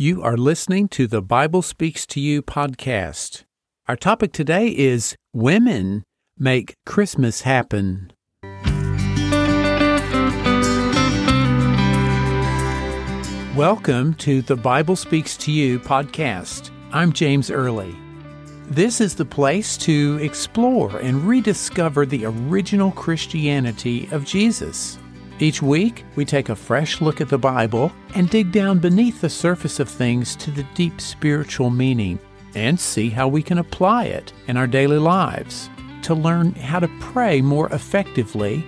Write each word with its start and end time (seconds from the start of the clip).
You 0.00 0.22
are 0.22 0.38
listening 0.38 0.88
to 0.96 1.06
the 1.06 1.20
Bible 1.20 1.60
Speaks 1.60 2.06
to 2.06 2.20
You 2.20 2.40
podcast. 2.40 3.44
Our 3.86 3.96
topic 3.96 4.32
today 4.32 4.68
is 4.68 5.14
Women 5.34 6.04
Make 6.38 6.72
Christmas 6.86 7.42
Happen. 7.42 8.10
Welcome 13.54 14.14
to 14.20 14.40
the 14.40 14.56
Bible 14.56 14.96
Speaks 14.96 15.36
to 15.36 15.52
You 15.52 15.78
podcast. 15.78 16.70
I'm 16.92 17.12
James 17.12 17.50
Early. 17.50 17.94
This 18.68 19.02
is 19.02 19.14
the 19.14 19.26
place 19.26 19.76
to 19.76 20.18
explore 20.22 20.96
and 21.00 21.22
rediscover 21.24 22.06
the 22.06 22.24
original 22.24 22.90
Christianity 22.92 24.08
of 24.12 24.24
Jesus. 24.24 24.98
Each 25.40 25.62
week, 25.62 26.04
we 26.16 26.26
take 26.26 26.50
a 26.50 26.54
fresh 26.54 27.00
look 27.00 27.22
at 27.22 27.30
the 27.30 27.38
Bible 27.38 27.90
and 28.14 28.28
dig 28.28 28.52
down 28.52 28.78
beneath 28.78 29.22
the 29.22 29.30
surface 29.30 29.80
of 29.80 29.88
things 29.88 30.36
to 30.36 30.50
the 30.50 30.66
deep 30.74 31.00
spiritual 31.00 31.70
meaning 31.70 32.18
and 32.54 32.78
see 32.78 33.08
how 33.08 33.26
we 33.26 33.42
can 33.42 33.56
apply 33.56 34.04
it 34.04 34.34
in 34.48 34.58
our 34.58 34.66
daily 34.66 34.98
lives 34.98 35.70
to 36.02 36.14
learn 36.14 36.52
how 36.52 36.78
to 36.78 36.88
pray 37.00 37.40
more 37.40 37.72
effectively, 37.72 38.62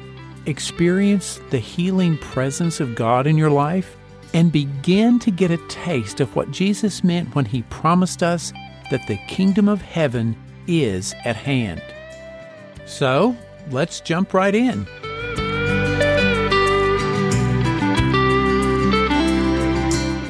experience 0.47 1.41
the 1.51 1.59
healing 1.59 2.17
presence 2.17 2.81
of 2.81 2.95
God 2.95 3.27
in 3.27 3.37
your 3.37 3.51
life, 3.51 3.95
and 4.33 4.51
begin 4.51 5.19
to 5.19 5.31
get 5.31 5.51
a 5.51 5.69
taste 5.69 6.21
of 6.21 6.35
what 6.35 6.53
Jesus 6.53 7.05
meant 7.05 7.35
when 7.35 7.45
he 7.45 7.63
promised 7.65 8.23
us 8.23 8.51
that 8.91 9.07
the 9.09 9.19
kingdom 9.29 9.69
of 9.69 9.83
heaven 9.83 10.35
is 10.67 11.15
at 11.27 11.37
hand. 11.37 11.83
So, 12.87 13.37
let's 13.71 14.01
jump 14.01 14.33
right 14.33 14.55
in. 14.55 14.87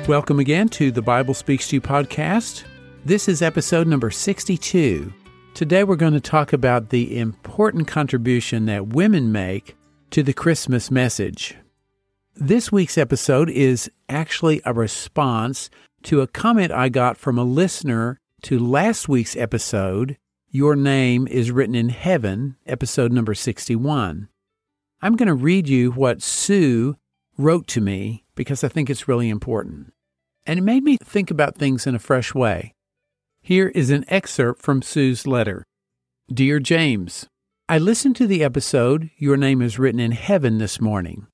Welcome 0.09 0.41
again 0.41 0.69
to 0.71 0.91
the 0.91 1.01
Bible 1.01 1.33
Speaks 1.33 1.69
to 1.69 1.77
You 1.77 1.81
podcast. 1.81 2.65
This 3.05 3.29
is 3.29 3.41
episode 3.41 3.87
number 3.87 4.11
62. 4.11 5.13
Today 5.55 5.85
we're 5.85 5.95
going 5.95 6.13
to 6.13 6.21
talk 6.21 6.53
about 6.53 6.89
the 6.91 7.17
important 7.17 7.87
contribution 7.87 8.67
that 8.67 8.89
women 8.89 9.31
make 9.31 9.77
to 10.11 10.25
the 10.25 10.33
Christmas 10.33 10.91
message. 10.91 11.55
This 12.35 12.73
week's 12.73 12.99
episode 12.99 13.49
is 13.49 13.89
actually 14.09 14.61
a 14.65 14.75
response 14.75 15.71
to 16.03 16.21
a 16.21 16.27
comment 16.27 16.73
I 16.73 16.89
got 16.89 17.17
from 17.17 17.39
a 17.39 17.45
listener 17.45 18.19
to 18.43 18.59
last 18.59 19.09
week's 19.09 19.37
episode, 19.37 20.19
Your 20.51 20.75
Name 20.75 21.29
is 21.29 21.53
Written 21.53 21.77
in 21.77 21.91
Heaven, 21.91 22.57
episode 22.67 23.13
number 23.13 23.35
61. 23.35 24.29
I'm 25.01 25.17
going 25.17 25.29
to 25.29 25.35
read 25.35 25.69
you 25.69 25.93
what 25.93 26.23
Sue 26.23 26.97
wrote 27.39 27.67
to 27.69 27.81
me 27.81 28.25
because 28.35 28.63
I 28.63 28.69
think 28.69 28.91
it's 28.91 29.09
really 29.09 29.29
important. 29.29 29.93
And 30.47 30.59
it 30.59 30.63
made 30.63 30.83
me 30.83 30.97
think 30.97 31.31
about 31.31 31.57
things 31.57 31.87
in 31.87 31.95
a 31.95 32.01
fresh 32.01 32.35
way. 32.35 32.75
Here 33.41 33.69
is 33.69 33.91
an 33.91 34.05
excerpt 34.09 34.63
from 34.63 34.83
Sue's 34.83 35.27
letter 35.27 35.65
Dear 36.33 36.61
James, 36.61 37.27
I 37.69 37.79
listened 37.79 38.17
to 38.17 38.27
the 38.27 38.45
episode 38.45 39.11
Your 39.17 39.37
Name 39.37 39.61
is 39.61 39.79
Written 39.79 40.01
in 40.01 40.13
Heaven 40.13 40.59
this 40.59 40.81
morning. 40.81 41.27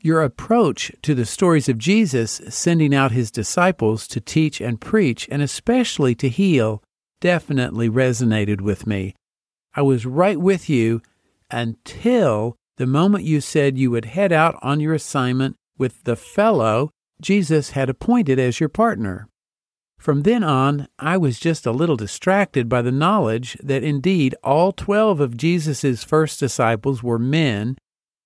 Your 0.00 0.22
approach 0.22 0.90
to 1.02 1.14
the 1.14 1.26
stories 1.26 1.68
of 1.68 1.78
Jesus 1.78 2.40
sending 2.48 2.94
out 2.94 3.12
his 3.12 3.30
disciples 3.30 4.08
to 4.08 4.20
teach 4.20 4.60
and 4.60 4.80
preach, 4.80 5.28
and 5.30 5.42
especially 5.42 6.14
to 6.16 6.28
heal, 6.28 6.82
definitely 7.20 7.88
resonated 7.88 8.60
with 8.60 8.86
me. 8.86 9.14
I 9.74 9.82
was 9.82 10.06
right 10.06 10.38
with 10.38 10.68
you 10.68 11.02
until 11.50 12.56
the 12.76 12.86
moment 12.86 13.24
you 13.24 13.40
said 13.40 13.78
you 13.78 13.90
would 13.90 14.06
head 14.06 14.32
out 14.32 14.58
on 14.62 14.80
your 14.80 14.94
assignment 14.94 15.56
with 15.78 16.04
the 16.04 16.16
fellow 16.16 16.90
Jesus 17.20 17.70
had 17.70 17.88
appointed 17.88 18.38
as 18.38 18.60
your 18.60 18.68
partner. 18.68 19.28
From 19.98 20.22
then 20.22 20.42
on, 20.42 20.88
I 20.98 21.16
was 21.16 21.38
just 21.38 21.64
a 21.64 21.70
little 21.70 21.96
distracted 21.96 22.68
by 22.68 22.82
the 22.82 22.90
knowledge 22.90 23.56
that 23.62 23.84
indeed 23.84 24.34
all 24.42 24.72
twelve 24.72 25.20
of 25.20 25.36
Jesus' 25.36 26.02
first 26.02 26.40
disciples 26.40 27.02
were 27.02 27.20
men 27.20 27.76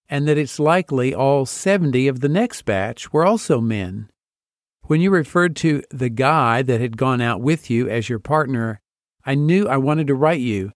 and 0.09 0.27
that 0.27 0.39
it's 0.39 0.59
likely 0.59 1.15
all 1.15 1.47
70 1.47 2.09
of 2.09 2.21
the 2.21 2.28
next 2.28 2.65
batch 2.65 3.13
were 3.13 3.27
also 3.27 3.61
men. 3.61 4.09
When 4.83 5.01
you 5.01 5.11
referred 5.11 5.57
to 5.57 5.83
the 5.91 6.09
guy 6.09 6.63
that 6.63 6.81
had 6.81 6.97
gone 6.97 7.21
out 7.21 7.41
with 7.41 7.69
you 7.71 7.89
as 7.89 8.09
your 8.09 8.21
partner, 8.21 8.81
I 9.25 9.34
knew 9.34 9.67
I 9.67 9.78
wanted 9.78 10.07
to 10.07 10.15
write 10.15 10.41
you. 10.41 10.73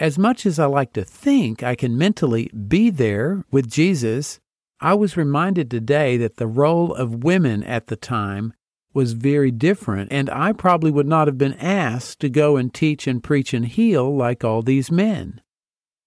As 0.00 0.16
much 0.16 0.46
as 0.46 0.60
I 0.60 0.66
like 0.66 0.92
to 0.92 1.04
think 1.04 1.62
I 1.64 1.74
can 1.74 1.98
mentally 1.98 2.48
be 2.48 2.88
there 2.88 3.44
with 3.50 3.68
Jesus, 3.68 4.38
I 4.80 4.94
was 4.94 5.16
reminded 5.16 5.70
today 5.70 6.16
that 6.18 6.36
the 6.36 6.46
role 6.46 6.94
of 6.94 7.24
women 7.24 7.64
at 7.64 7.88
the 7.88 7.96
time 7.96 8.52
was 8.94 9.12
very 9.14 9.50
different, 9.50 10.12
and 10.12 10.30
I 10.30 10.52
probably 10.52 10.92
would 10.92 11.08
not 11.08 11.26
have 11.26 11.36
been 11.36 11.54
asked 11.54 12.20
to 12.20 12.28
go 12.28 12.56
and 12.56 12.72
teach 12.72 13.08
and 13.08 13.22
preach 13.22 13.52
and 13.52 13.66
heal 13.66 14.16
like 14.16 14.44
all 14.44 14.62
these 14.62 14.90
men. 14.90 15.40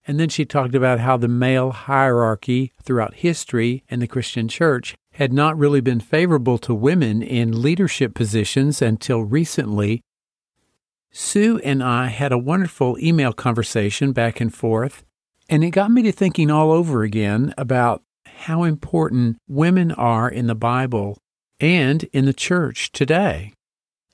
And 0.07 0.19
then 0.19 0.29
she 0.29 0.45
talked 0.45 0.73
about 0.73 0.99
how 0.99 1.17
the 1.17 1.27
male 1.27 1.71
hierarchy 1.71 2.71
throughout 2.81 3.15
history 3.15 3.83
and 3.89 4.01
the 4.01 4.07
Christian 4.07 4.47
church 4.47 4.95
had 5.13 5.33
not 5.33 5.57
really 5.57 5.81
been 5.81 5.99
favorable 5.99 6.57
to 6.59 6.73
women 6.73 7.21
in 7.21 7.61
leadership 7.61 8.13
positions 8.13 8.81
until 8.81 9.21
recently. 9.21 10.01
Sue 11.11 11.59
and 11.63 11.83
I 11.83 12.07
had 12.07 12.31
a 12.31 12.37
wonderful 12.37 12.97
email 12.99 13.33
conversation 13.33 14.13
back 14.13 14.39
and 14.39 14.53
forth, 14.53 15.03
and 15.49 15.63
it 15.63 15.71
got 15.71 15.91
me 15.91 16.01
to 16.03 16.11
thinking 16.11 16.49
all 16.49 16.71
over 16.71 17.03
again 17.03 17.53
about 17.57 18.01
how 18.25 18.63
important 18.63 19.37
women 19.47 19.91
are 19.91 20.29
in 20.29 20.47
the 20.47 20.55
Bible 20.55 21.17
and 21.59 22.03
in 22.05 22.25
the 22.25 22.33
church 22.33 22.91
today, 22.91 23.53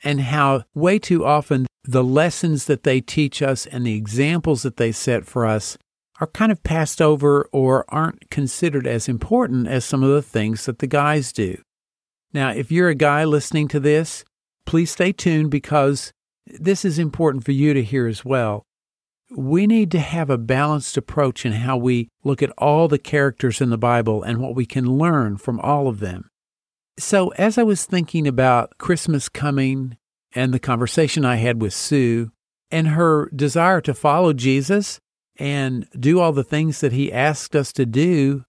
and 0.03 0.21
how 0.21 0.63
way 0.73 0.97
too 0.97 1.23
often 1.23 1.67
the 1.83 2.03
lessons 2.03 2.65
that 2.65 2.83
they 2.83 2.99
teach 2.99 3.41
us 3.41 3.65
and 3.67 3.85
the 3.85 3.95
examples 3.95 4.63
that 4.63 4.77
they 4.77 4.91
set 4.91 5.25
for 5.25 5.45
us 5.45 5.77
are 6.19 6.27
kind 6.27 6.51
of 6.51 6.63
passed 6.63 7.01
over 7.01 7.47
or 7.51 7.85
aren't 7.89 8.29
considered 8.29 8.87
as 8.87 9.07
important 9.07 9.67
as 9.67 9.85
some 9.85 10.03
of 10.03 10.09
the 10.09 10.21
things 10.21 10.65
that 10.65 10.79
the 10.79 10.87
guys 10.87 11.31
do. 11.31 11.61
Now, 12.33 12.49
if 12.49 12.71
you're 12.71 12.89
a 12.89 12.95
guy 12.95 13.23
listening 13.23 13.67
to 13.69 13.79
this, 13.79 14.25
please 14.65 14.91
stay 14.91 15.11
tuned 15.11 15.51
because 15.51 16.11
this 16.59 16.85
is 16.85 16.99
important 16.99 17.43
for 17.43 17.51
you 17.51 17.73
to 17.73 17.83
hear 17.83 18.07
as 18.07 18.23
well. 18.23 18.65
We 19.35 19.67
need 19.67 19.91
to 19.91 19.99
have 19.99 20.29
a 20.29 20.37
balanced 20.37 20.95
approach 20.95 21.45
in 21.45 21.51
how 21.51 21.77
we 21.77 22.09
look 22.23 22.41
at 22.41 22.51
all 22.57 22.87
the 22.87 22.97
characters 22.97 23.59
in 23.59 23.69
the 23.69 23.77
Bible 23.77 24.23
and 24.23 24.39
what 24.39 24.55
we 24.55 24.65
can 24.65 24.97
learn 24.97 25.37
from 25.37 25.59
all 25.59 25.87
of 25.87 25.99
them. 25.99 26.29
So, 26.97 27.29
as 27.29 27.57
I 27.57 27.63
was 27.63 27.85
thinking 27.85 28.27
about 28.27 28.77
Christmas 28.77 29.29
coming 29.29 29.97
and 30.33 30.53
the 30.53 30.59
conversation 30.59 31.25
I 31.25 31.35
had 31.35 31.61
with 31.61 31.73
Sue 31.73 32.31
and 32.71 32.89
her 32.89 33.29
desire 33.35 33.81
to 33.81 33.93
follow 33.93 34.33
Jesus 34.33 34.99
and 35.37 35.87
do 35.99 36.19
all 36.19 36.31
the 36.31 36.43
things 36.43 36.79
that 36.81 36.93
he 36.93 37.11
asked 37.11 37.55
us 37.55 37.71
to 37.73 37.85
do, 37.85 38.45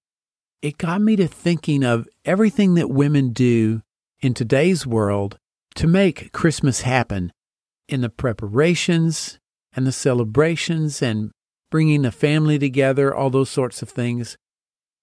it 0.63 0.79
got 0.79 1.01
me 1.01 1.17
to 1.17 1.27
thinking 1.27 1.85
of 1.85 2.09
everything 2.25 2.75
that 2.75 2.89
women 2.89 3.33
do 3.33 3.83
in 4.21 4.33
today's 4.33 4.87
world 4.87 5.39
to 5.75 5.87
make 5.87 6.33
Christmas 6.33 6.83
happen 6.83 7.33
in 7.89 8.01
the 8.03 8.11
preparations 8.11 9.39
and 9.75 9.87
the 9.87 9.93
celebrations 9.93 11.03
and 11.03 11.31
bringing 11.71 12.03
the 12.03 12.13
family 12.13 12.59
together, 12.59 13.15
all 13.15 13.31
those 13.31 13.51
sorts 13.51 13.83
of 13.83 13.89
things. 13.89 14.37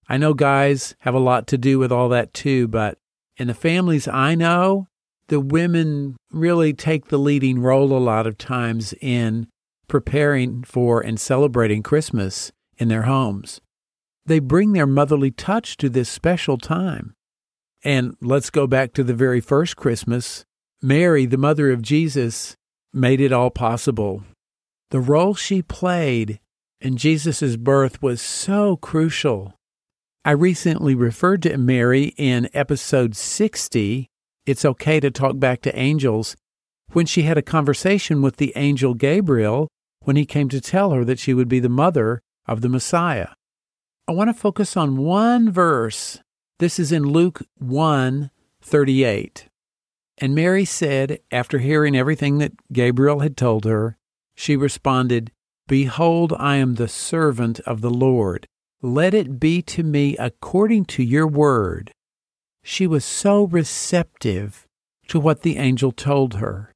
I 0.08 0.16
know 0.16 0.34
guys 0.34 0.94
have 1.00 1.14
a 1.14 1.20
lot 1.20 1.46
to 1.48 1.58
do 1.58 1.78
with 1.78 1.90
all 1.90 2.08
that 2.10 2.32
too, 2.32 2.68
but 2.68 2.98
in 3.36 3.48
the 3.48 3.54
families 3.54 4.06
I 4.08 4.34
know, 4.34 4.86
the 5.28 5.40
women 5.40 6.16
really 6.30 6.72
take 6.72 7.08
the 7.08 7.18
leading 7.18 7.58
role 7.58 7.92
a 7.92 7.98
lot 7.98 8.26
of 8.26 8.38
times 8.38 8.94
in 9.00 9.48
preparing 9.88 10.62
for 10.62 11.00
and 11.00 11.18
celebrating 11.18 11.82
Christmas 11.82 12.52
in 12.78 12.88
their 12.88 13.02
homes. 13.02 13.60
They 14.24 14.38
bring 14.38 14.72
their 14.72 14.86
motherly 14.86 15.30
touch 15.30 15.76
to 15.78 15.88
this 15.88 16.08
special 16.08 16.58
time. 16.58 17.14
And 17.84 18.16
let's 18.20 18.50
go 18.50 18.66
back 18.66 18.92
to 18.94 19.04
the 19.04 19.14
very 19.14 19.40
first 19.40 19.76
Christmas. 19.76 20.44
Mary, 20.82 21.26
the 21.26 21.38
mother 21.38 21.70
of 21.70 21.82
Jesus, 21.82 22.56
made 22.92 23.20
it 23.20 23.32
all 23.32 23.50
possible. 23.50 24.22
The 24.90 25.00
role 25.00 25.34
she 25.34 25.62
played 25.62 26.40
in 26.80 26.96
Jesus' 26.96 27.56
birth 27.56 28.00
was 28.02 28.20
so 28.20 28.76
crucial. 28.76 29.54
I 30.24 30.32
recently 30.32 30.94
referred 30.94 31.42
to 31.42 31.56
Mary 31.56 32.14
in 32.16 32.48
episode 32.52 33.16
60, 33.16 34.08
It's 34.44 34.64
Okay 34.64 35.00
to 35.00 35.10
Talk 35.10 35.38
Back 35.38 35.62
to 35.62 35.78
Angels, 35.78 36.36
when 36.92 37.06
she 37.06 37.22
had 37.22 37.38
a 37.38 37.42
conversation 37.42 38.22
with 38.22 38.36
the 38.36 38.52
angel 38.56 38.94
Gabriel 38.94 39.68
when 40.00 40.16
he 40.16 40.24
came 40.24 40.48
to 40.48 40.60
tell 40.60 40.92
her 40.92 41.04
that 41.04 41.18
she 41.18 41.34
would 41.34 41.48
be 41.48 41.60
the 41.60 41.68
mother 41.68 42.20
of 42.46 42.60
the 42.60 42.68
Messiah. 42.68 43.28
I 44.08 44.12
want 44.12 44.28
to 44.28 44.34
focus 44.34 44.76
on 44.76 44.98
one 44.98 45.50
verse. 45.50 46.20
This 46.58 46.78
is 46.78 46.92
in 46.92 47.02
Luke 47.02 47.42
1 47.58 48.30
38. 48.62 49.48
And 50.18 50.34
Mary 50.34 50.64
said, 50.64 51.20
after 51.30 51.58
hearing 51.58 51.96
everything 51.96 52.38
that 52.38 52.52
Gabriel 52.72 53.20
had 53.20 53.36
told 53.36 53.64
her, 53.64 53.96
she 54.34 54.56
responded, 54.56 55.30
Behold, 55.68 56.32
I 56.38 56.56
am 56.56 56.74
the 56.74 56.88
servant 56.88 57.60
of 57.60 57.80
the 57.80 57.90
Lord. 57.90 58.46
Let 58.82 59.14
it 59.14 59.40
be 59.40 59.62
to 59.62 59.82
me 59.82 60.16
according 60.16 60.84
to 60.86 61.02
your 61.02 61.26
word. 61.26 61.92
She 62.62 62.86
was 62.86 63.04
so 63.04 63.44
receptive 63.44 64.66
to 65.08 65.20
what 65.20 65.42
the 65.42 65.56
angel 65.56 65.92
told 65.92 66.34
her. 66.34 66.72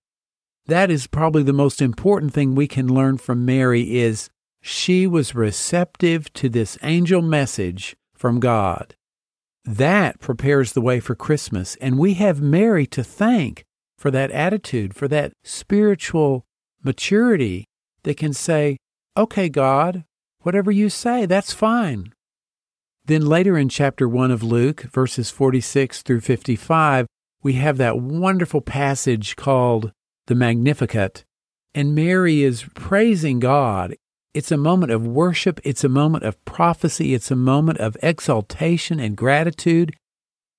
That 0.66 0.90
is 0.90 1.06
probably 1.06 1.42
the 1.42 1.52
most 1.52 1.82
important 1.82 2.32
thing 2.32 2.54
we 2.54 2.69
can 2.69 2.92
learn 2.92 3.19
from 3.19 3.44
Mary 3.44 3.98
is 3.98 4.31
she 4.62 5.06
was 5.06 5.34
receptive 5.34 6.32
to 6.34 6.48
this 6.48 6.78
angel 6.82 7.22
message 7.22 7.96
from 8.14 8.38
God. 8.38 8.94
That 9.65 10.21
prepares 10.21 10.73
the 10.73 10.81
way 10.81 11.01
for 11.01 11.15
Christmas, 11.15 11.77
and 11.77 11.99
we 11.99 12.15
have 12.15 12.41
Mary 12.41 12.87
to 12.87 13.05
thank 13.05 13.65
for 13.99 14.11
that 14.11 14.31
attitude, 14.31 14.95
for 14.95 15.07
that 15.09 15.33
spiritual 15.45 16.45
maturity 16.83 17.67
that 18.05 18.17
can 18.17 18.33
say, 18.33 18.79
Okay, 19.17 19.49
God, 19.49 20.05
whatever 20.41 20.71
you 20.71 20.89
say, 20.89 21.27
that's 21.27 21.53
fine. 21.53 22.12
Then 23.05 23.27
later 23.27 23.59
in 23.59 23.69
chapter 23.69 24.09
1 24.09 24.31
of 24.31 24.43
Luke, 24.43 24.83
verses 24.83 25.31
46 25.31 26.03
through 26.03 26.21
55, 26.21 27.07
we 27.43 27.55
have 27.55 27.77
that 27.79 27.99
wonderful 27.99 28.61
passage 28.61 29.37
called 29.37 29.93
the 30.27 30.35
Magnificat, 30.35 31.25
and 31.75 31.95
Mary 31.95 32.43
is 32.43 32.65
praising 32.75 33.41
God. 33.41 33.97
It's 34.32 34.53
a 34.53 34.56
moment 34.56 34.93
of 34.93 35.05
worship, 35.05 35.61
it's 35.65 35.82
a 35.82 35.88
moment 35.88 36.23
of 36.23 36.43
prophecy, 36.44 37.15
it's 37.15 37.32
a 37.32 37.37
moment 37.37 37.79
of 37.79 37.97
exaltation 38.00 39.00
and 39.00 39.17
gratitude. 39.17 39.97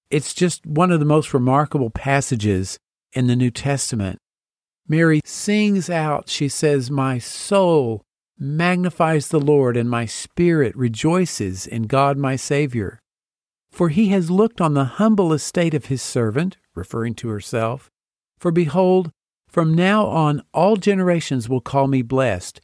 It's 0.10 0.34
just 0.34 0.66
one 0.66 0.92
of 0.92 1.00
the 1.00 1.06
most 1.06 1.34
remarkable 1.34 1.90
passages 1.90 2.78
in 3.14 3.28
the 3.28 3.36
New 3.36 3.50
Testament. 3.50 4.18
Mary 4.90 5.22
sings 5.24 5.90
out, 5.90 6.28
she 6.28 6.50
says, 6.50 6.92
My 6.92 7.18
soul 7.18 8.02
magnifies 8.38 9.30
the 9.30 9.40
Lord, 9.40 9.78
and 9.78 9.90
my 9.90 10.06
spirit 10.06 10.76
rejoices 10.76 11.66
in 11.66 11.84
God 11.84 12.18
my 12.18 12.36
Savior. 12.36 13.00
For 13.72 13.88
he 13.88 14.10
has 14.10 14.30
looked 14.30 14.60
on 14.60 14.74
the 14.74 14.84
humble 14.84 15.32
estate 15.32 15.74
of 15.74 15.86
his 15.86 16.02
servant, 16.02 16.58
referring 16.76 17.16
to 17.16 17.30
herself. 17.30 17.90
For 18.38 18.52
behold, 18.52 19.12
from 19.48 19.74
now 19.74 20.08
on 20.08 20.44
all 20.54 20.76
generations 20.76 21.48
will 21.48 21.62
call 21.62 21.88
me 21.88 22.02
blessed. 22.02 22.60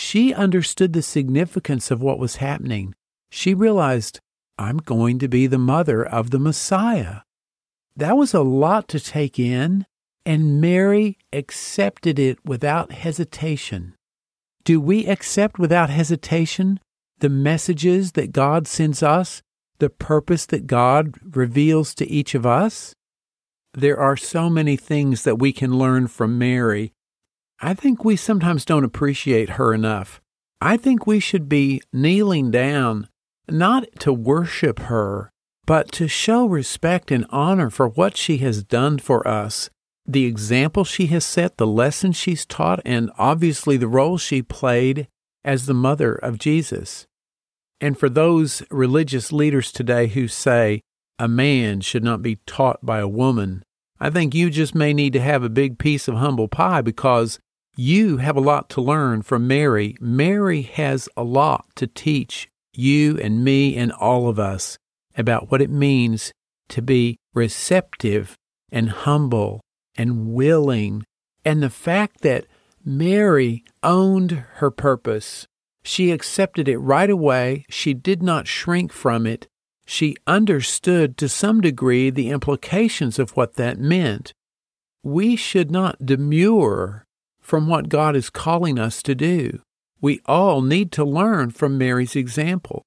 She 0.00 0.32
understood 0.32 0.92
the 0.92 1.02
significance 1.02 1.90
of 1.90 2.00
what 2.00 2.20
was 2.20 2.36
happening. 2.36 2.94
She 3.32 3.52
realized, 3.52 4.20
I'm 4.56 4.76
going 4.76 5.18
to 5.18 5.26
be 5.26 5.48
the 5.48 5.58
mother 5.58 6.06
of 6.06 6.30
the 6.30 6.38
Messiah. 6.38 7.22
That 7.96 8.16
was 8.16 8.32
a 8.32 8.42
lot 8.42 8.86
to 8.90 9.00
take 9.00 9.40
in, 9.40 9.86
and 10.24 10.60
Mary 10.60 11.18
accepted 11.32 12.16
it 12.16 12.38
without 12.44 12.92
hesitation. 12.92 13.96
Do 14.62 14.80
we 14.80 15.04
accept 15.04 15.58
without 15.58 15.90
hesitation 15.90 16.78
the 17.18 17.28
messages 17.28 18.12
that 18.12 18.30
God 18.30 18.68
sends 18.68 19.02
us, 19.02 19.42
the 19.80 19.90
purpose 19.90 20.46
that 20.46 20.68
God 20.68 21.16
reveals 21.34 21.92
to 21.96 22.08
each 22.08 22.36
of 22.36 22.46
us? 22.46 22.94
There 23.74 23.98
are 23.98 24.16
so 24.16 24.48
many 24.48 24.76
things 24.76 25.24
that 25.24 25.40
we 25.40 25.52
can 25.52 25.76
learn 25.76 26.06
from 26.06 26.38
Mary. 26.38 26.92
I 27.60 27.74
think 27.74 28.04
we 28.04 28.16
sometimes 28.16 28.64
don't 28.64 28.84
appreciate 28.84 29.50
her 29.50 29.74
enough. 29.74 30.20
I 30.60 30.76
think 30.76 31.06
we 31.06 31.20
should 31.20 31.48
be 31.48 31.80
kneeling 31.92 32.50
down, 32.50 33.08
not 33.48 33.86
to 34.00 34.12
worship 34.12 34.78
her, 34.80 35.30
but 35.66 35.92
to 35.92 36.08
show 36.08 36.46
respect 36.46 37.10
and 37.10 37.26
honor 37.30 37.70
for 37.70 37.88
what 37.88 38.16
she 38.16 38.38
has 38.38 38.62
done 38.62 38.98
for 38.98 39.26
us 39.26 39.70
the 40.08 40.24
example 40.24 40.84
she 40.84 41.06
has 41.08 41.24
set, 41.24 41.58
the 41.58 41.66
lessons 41.66 42.16
she's 42.16 42.46
taught, 42.46 42.80
and 42.84 43.10
obviously 43.18 43.76
the 43.76 43.86
role 43.86 44.16
she 44.16 44.40
played 44.40 45.06
as 45.44 45.66
the 45.66 45.74
mother 45.74 46.14
of 46.14 46.38
Jesus. 46.38 47.06
And 47.80 47.96
for 47.96 48.08
those 48.08 48.62
religious 48.70 49.30
leaders 49.32 49.70
today 49.70 50.06
who 50.06 50.26
say 50.26 50.80
a 51.18 51.28
man 51.28 51.82
should 51.82 52.02
not 52.02 52.22
be 52.22 52.36
taught 52.46 52.84
by 52.84 53.00
a 53.00 53.06
woman, 53.06 53.62
I 54.00 54.08
think 54.08 54.34
you 54.34 54.48
just 54.48 54.74
may 54.74 54.94
need 54.94 55.12
to 55.12 55.20
have 55.20 55.42
a 55.42 55.50
big 55.50 55.78
piece 55.78 56.08
of 56.08 56.14
humble 56.14 56.48
pie 56.48 56.80
because 56.80 57.38
you 57.80 58.16
have 58.16 58.36
a 58.36 58.40
lot 58.40 58.68
to 58.68 58.80
learn 58.80 59.22
from 59.22 59.46
Mary. 59.46 59.96
Mary 60.00 60.62
has 60.62 61.08
a 61.16 61.22
lot 61.22 61.64
to 61.76 61.86
teach 61.86 62.48
you 62.74 63.16
and 63.18 63.44
me 63.44 63.76
and 63.76 63.92
all 63.92 64.28
of 64.28 64.36
us 64.36 64.76
about 65.16 65.52
what 65.52 65.62
it 65.62 65.70
means 65.70 66.32
to 66.68 66.82
be 66.82 67.16
receptive 67.34 68.34
and 68.72 68.90
humble 68.90 69.60
and 69.96 70.34
willing. 70.34 71.04
And 71.44 71.62
the 71.62 71.70
fact 71.70 72.22
that 72.22 72.46
Mary 72.84 73.62
owned 73.84 74.32
her 74.54 74.72
purpose, 74.72 75.46
she 75.84 76.10
accepted 76.10 76.66
it 76.66 76.78
right 76.78 77.08
away. 77.08 77.64
She 77.70 77.94
did 77.94 78.24
not 78.24 78.48
shrink 78.48 78.92
from 78.92 79.24
it. 79.24 79.46
She 79.86 80.16
understood 80.26 81.16
to 81.18 81.28
some 81.28 81.60
degree 81.60 82.10
the 82.10 82.30
implications 82.30 83.20
of 83.20 83.36
what 83.36 83.54
that 83.54 83.78
meant. 83.78 84.32
We 85.04 85.36
should 85.36 85.70
not 85.70 86.04
demur 86.04 87.04
from 87.48 87.66
what 87.66 87.88
God 87.88 88.14
is 88.14 88.28
calling 88.28 88.78
us 88.78 89.02
to 89.02 89.14
do. 89.14 89.60
We 90.02 90.20
all 90.26 90.60
need 90.60 90.92
to 90.92 91.04
learn 91.04 91.50
from 91.50 91.78
Mary's 91.78 92.14
example. 92.14 92.82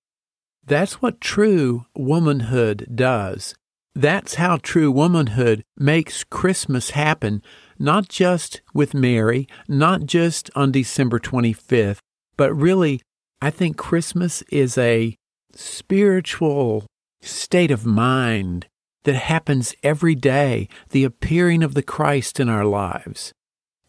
That's 0.64 1.02
what 1.02 1.20
true 1.20 1.88
womanhood 1.96 2.88
does. 2.94 3.56
That's 3.96 4.36
how 4.36 4.58
true 4.58 4.92
womanhood 4.92 5.64
makes 5.76 6.24
Christmas 6.24 6.92
happen, 6.92 7.42
not 7.80 8.08
just 8.08 8.62
with 8.72 8.94
Mary, 8.94 9.48
not 9.68 10.06
just 10.06 10.52
on 10.56 10.72
December 10.72 11.20
25th, 11.20 11.98
but 12.38 12.54
really, 12.54 13.02
I 13.42 13.50
think 13.50 13.78
Christmas 13.78 14.44
is 14.52 14.78
a 14.78 15.16
spiritual 15.56 16.86
state 17.22 17.72
of 17.72 17.84
mind 17.84 18.68
that 19.06 19.16
happens 19.16 19.74
every 19.82 20.14
day, 20.14 20.70
the 20.92 21.04
appearing 21.04 21.64
of 21.64 21.74
the 21.74 21.82
Christ 21.82 22.40
in 22.40 22.48
our 22.48 22.66
lives. 22.66 23.34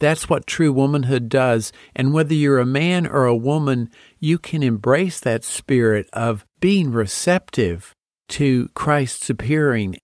That's 0.03 0.29
what 0.29 0.49
true 0.49 0.73
womanhood 0.73 1.29
does. 1.29 1.71
And 1.95 2.13
whether 2.13 2.35
you're 2.35 2.59
a 2.59 2.67
man 2.67 3.07
or 3.07 3.25
a 3.25 3.37
woman, 3.37 3.89
you 4.19 4.37
can 4.37 4.61
embrace 4.61 5.21
that 5.21 5.45
spirit 5.45 6.11
of 6.13 6.45
being 6.59 6.91
receptive 6.91 7.95
to 8.31 8.69
Christ's 8.75 9.31
appearing 9.31 9.99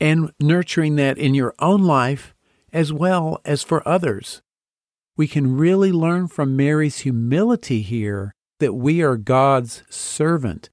and 0.00 0.32
nurturing 0.40 0.96
that 0.96 1.18
in 1.18 1.34
your 1.34 1.54
own 1.58 1.84
life 1.84 2.32
as 2.72 2.94
well 2.94 3.42
as 3.44 3.62
for 3.62 3.86
others. 3.86 4.40
We 5.18 5.28
can 5.28 5.54
really 5.54 5.92
learn 5.92 6.28
from 6.28 6.56
Mary's 6.56 7.00
humility 7.00 7.82
here 7.82 8.32
that 8.58 8.72
we 8.72 9.02
are 9.02 9.18
God's 9.18 9.82
servant. 9.90 10.70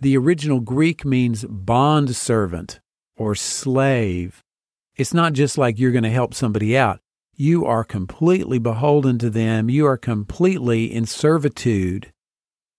The 0.00 0.16
original 0.16 0.58
Greek 0.58 1.04
means 1.04 1.44
bond 1.44 2.16
servant 2.16 2.80
or 3.16 3.36
slave. 3.36 4.42
It's 4.96 5.14
not 5.14 5.32
just 5.32 5.56
like 5.56 5.78
you're 5.78 5.92
going 5.92 6.02
to 6.02 6.10
help 6.10 6.34
somebody 6.34 6.76
out. 6.76 6.98
You 7.40 7.64
are 7.64 7.84
completely 7.84 8.58
beholden 8.58 9.16
to 9.20 9.30
them. 9.30 9.70
You 9.70 9.86
are 9.86 9.96
completely 9.96 10.92
in 10.92 11.06
servitude. 11.06 12.12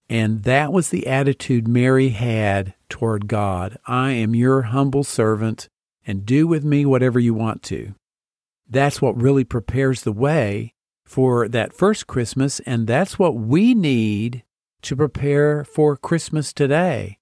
And 0.08 0.44
that 0.44 0.72
was 0.72 0.89
the 0.89 1.08
attitude 1.08 1.68
Mary 1.68 2.10
had 2.10 2.75
toward 2.88 3.27
God. 3.27 3.80
I 3.88 4.12
am 4.12 4.36
your 4.36 4.62
humble 4.62 5.03
servant, 5.03 5.68
and 6.06 6.27
do 6.27 6.46
with 6.46 6.63
me 6.63 6.86
whatever 6.86 7.20
you 7.20 7.34
want 7.34 7.63
to. 7.63 7.96
That's 8.70 9.01
what 9.01 9.20
really 9.20 9.44
prepares 9.44 10.03
the 10.03 10.12
way 10.12 10.75
for 11.08 11.48
that 11.48 11.74
first 11.74 12.06
Christmas, 12.06 12.60
and 12.60 12.86
that's 12.86 13.18
what 13.18 13.34
we 13.34 13.74
need 13.74 14.44
to 14.84 14.96
prepare 14.96 15.63
for 15.63 15.98
Christmas 15.98 16.53
today. 16.53 17.18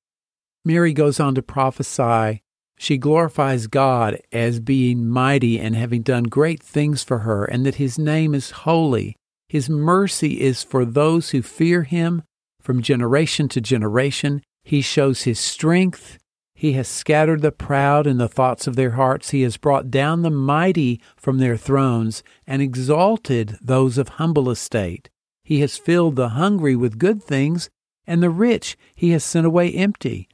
Mary 0.65 0.91
goes 0.91 1.21
on 1.21 1.35
to 1.35 1.41
prophesy. 1.41 2.43
She 2.81 2.97
glorifies 2.97 3.67
God 3.67 4.21
as 4.31 4.61
being 4.61 5.05
mighty 5.05 5.59
and 5.59 5.75
having 5.75 6.01
done 6.01 6.23
great 6.23 6.63
things 6.63 7.03
for 7.03 7.19
her, 7.19 7.43
and 7.43 7.65
that 7.65 7.75
his 7.75 7.99
name 7.99 8.33
is 8.33 8.51
holy. 8.51 9.17
His 9.49 9.69
mercy 9.69 10.39
is 10.39 10.63
for 10.63 10.85
those 10.85 11.31
who 11.31 11.41
fear 11.41 11.83
him 11.83 12.23
from 12.61 12.81
generation 12.81 13.49
to 13.49 13.59
generation. 13.59 14.41
He 14.63 14.79
shows 14.79 15.23
his 15.23 15.39
strength. 15.39 16.19
He 16.55 16.71
has 16.73 16.87
scattered 16.87 17.41
the 17.41 17.51
proud 17.51 18.07
in 18.07 18.17
the 18.17 18.29
thoughts 18.29 18.65
of 18.65 18.77
their 18.77 18.91
hearts. 18.91 19.31
He 19.31 19.41
has 19.41 19.57
brought 19.57 19.91
down 19.91 20.21
the 20.21 20.29
mighty 20.29 21.01
from 21.17 21.39
their 21.39 21.57
thrones 21.57 22.23
and 22.47 22.61
exalted 22.61 23.57
those 23.61 23.97
of 23.97 24.07
humble 24.07 24.49
estate. 24.49 25.09
He 25.43 25.59
has 25.59 25.77
filled 25.77 26.15
the 26.15 26.29
hungry 26.29 26.77
with 26.77 26.97
good 26.97 27.21
things, 27.21 27.69
and 28.07 28.23
the 28.23 28.29
rich 28.29 28.77
he 28.95 29.09
has 29.09 29.25
sent 29.25 29.45
away 29.45 29.73
empty. 29.73 30.29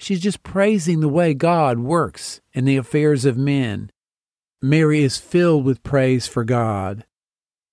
She's 0.00 0.20
just 0.20 0.42
praising 0.42 1.00
the 1.00 1.10
way 1.10 1.34
God 1.34 1.78
works 1.78 2.40
in 2.54 2.64
the 2.64 2.78
affairs 2.78 3.26
of 3.26 3.36
men. 3.36 3.90
Mary 4.62 5.02
is 5.02 5.18
filled 5.18 5.66
with 5.66 5.82
praise 5.82 6.26
for 6.26 6.42
God. 6.42 7.04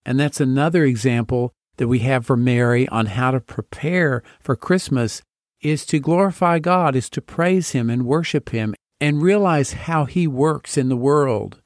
And 0.06 0.20
that's 0.20 0.42
another 0.42 0.84
example 0.84 1.54
that 1.78 1.88
we 1.88 2.00
have 2.00 2.26
for 2.26 2.36
Mary 2.36 2.86
on 2.90 3.06
how 3.06 3.32
to 3.32 3.40
prepare 3.40 4.24
for 4.42 4.58
Christmas 4.58 5.22
is 5.62 5.86
to 5.86 6.00
glorify 6.00 6.60
God, 6.60 6.98
is 6.98 7.10
to 7.12 7.22
praise 7.22 7.72
Him 7.72 7.90
and 7.90 8.06
worship 8.06 8.50
Him 8.50 8.76
and 9.00 9.22
realize 9.22 9.72
how 9.72 10.04
He 10.04 10.28
works 10.28 10.78
in 10.78 10.90
the 10.90 10.98
world. 10.98 11.62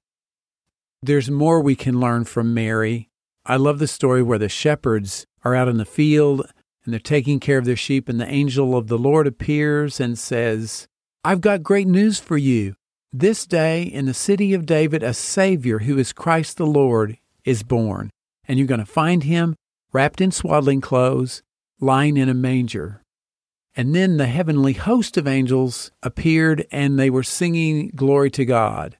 There's 1.01 1.31
more 1.31 1.59
we 1.59 1.75
can 1.75 1.99
learn 1.99 2.25
from 2.25 2.53
Mary. 2.53 3.09
I 3.47 3.55
love 3.55 3.79
the 3.79 3.87
story 3.87 4.21
where 4.21 4.37
the 4.37 4.47
shepherds 4.47 5.25
are 5.43 5.55
out 5.55 5.67
in 5.67 5.77
the 5.77 5.85
field 5.85 6.45
and 6.83 6.93
they're 6.93 6.99
taking 6.99 7.39
care 7.39 7.57
of 7.57 7.65
their 7.65 7.75
sheep, 7.75 8.09
and 8.09 8.19
the 8.19 8.31
angel 8.31 8.75
of 8.75 8.87
the 8.87 8.97
Lord 8.97 9.27
appears 9.27 9.99
and 9.99 10.17
says, 10.17 10.87
I've 11.23 11.41
got 11.41 11.63
great 11.63 11.87
news 11.87 12.19
for 12.19 12.37
you. 12.37 12.75
This 13.13 13.45
day 13.45 13.83
in 13.83 14.05
the 14.05 14.13
city 14.13 14.53
of 14.53 14.65
David, 14.65 15.03
a 15.03 15.13
Savior 15.13 15.79
who 15.79 15.97
is 15.97 16.13
Christ 16.13 16.57
the 16.57 16.65
Lord 16.65 17.17
is 17.43 17.61
born. 17.61 18.09
And 18.47 18.57
you're 18.57 18.67
going 18.67 18.79
to 18.79 18.85
find 18.85 19.23
him 19.23 19.55
wrapped 19.91 20.21
in 20.21 20.31
swaddling 20.31 20.81
clothes, 20.81 21.43
lying 21.79 22.17
in 22.17 22.29
a 22.29 22.33
manger. 22.33 23.03
And 23.75 23.95
then 23.95 24.17
the 24.17 24.27
heavenly 24.27 24.73
host 24.73 25.17
of 25.17 25.27
angels 25.27 25.91
appeared 26.03 26.65
and 26.71 26.97
they 26.97 27.09
were 27.09 27.23
singing 27.23 27.91
glory 27.95 28.31
to 28.31 28.45
God. 28.45 28.97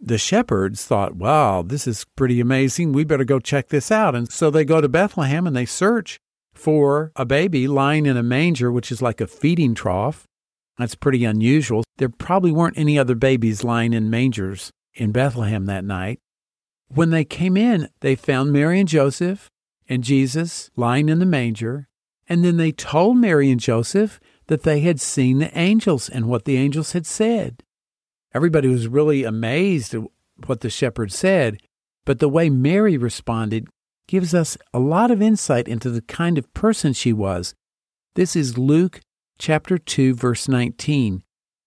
The 0.00 0.18
shepherds 0.18 0.84
thought, 0.84 1.16
wow, 1.16 1.62
this 1.62 1.86
is 1.86 2.06
pretty 2.16 2.40
amazing. 2.40 2.92
We 2.92 3.04
better 3.04 3.24
go 3.24 3.40
check 3.40 3.68
this 3.68 3.90
out. 3.90 4.14
And 4.14 4.30
so 4.30 4.50
they 4.50 4.64
go 4.64 4.80
to 4.80 4.88
Bethlehem 4.88 5.46
and 5.46 5.56
they 5.56 5.66
search 5.66 6.20
for 6.58 7.12
a 7.16 7.24
baby 7.24 7.68
lying 7.68 8.06
in 8.06 8.16
a 8.16 8.22
manger, 8.22 8.72
which 8.72 8.90
is 8.90 9.00
like 9.00 9.20
a 9.20 9.26
feeding 9.26 9.74
trough. 9.74 10.26
That's 10.76 10.94
pretty 10.94 11.24
unusual. 11.24 11.84
There 11.96 12.08
probably 12.08 12.52
weren't 12.52 12.78
any 12.78 12.98
other 12.98 13.14
babies 13.14 13.64
lying 13.64 13.92
in 13.92 14.10
mangers 14.10 14.70
in 14.94 15.12
Bethlehem 15.12 15.66
that 15.66 15.84
night. 15.84 16.20
When 16.88 17.10
they 17.10 17.24
came 17.24 17.56
in, 17.56 17.88
they 18.00 18.14
found 18.14 18.52
Mary 18.52 18.80
and 18.80 18.88
Joseph 18.88 19.48
and 19.88 20.04
Jesus 20.04 20.70
lying 20.76 21.08
in 21.08 21.18
the 21.18 21.26
manger. 21.26 21.88
And 22.28 22.44
then 22.44 22.56
they 22.56 22.72
told 22.72 23.16
Mary 23.16 23.50
and 23.50 23.60
Joseph 23.60 24.20
that 24.48 24.62
they 24.62 24.80
had 24.80 25.00
seen 25.00 25.38
the 25.38 25.56
angels 25.58 26.08
and 26.08 26.28
what 26.28 26.44
the 26.44 26.56
angels 26.56 26.92
had 26.92 27.06
said. 27.06 27.62
Everybody 28.34 28.68
was 28.68 28.88
really 28.88 29.24
amazed 29.24 29.94
at 29.94 30.02
what 30.46 30.60
the 30.60 30.70
shepherd 30.70 31.12
said, 31.12 31.58
but 32.04 32.18
the 32.18 32.28
way 32.28 32.50
Mary 32.50 32.96
responded 32.96 33.68
gives 34.08 34.34
us 34.34 34.58
a 34.74 34.80
lot 34.80 35.12
of 35.12 35.22
insight 35.22 35.68
into 35.68 35.90
the 35.90 36.02
kind 36.02 36.36
of 36.38 36.52
person 36.54 36.92
she 36.92 37.12
was. 37.12 37.54
This 38.16 38.34
is 38.34 38.58
Luke 38.58 39.00
chapter 39.38 39.78
2, 39.78 40.14
verse 40.14 40.48
19. 40.48 41.22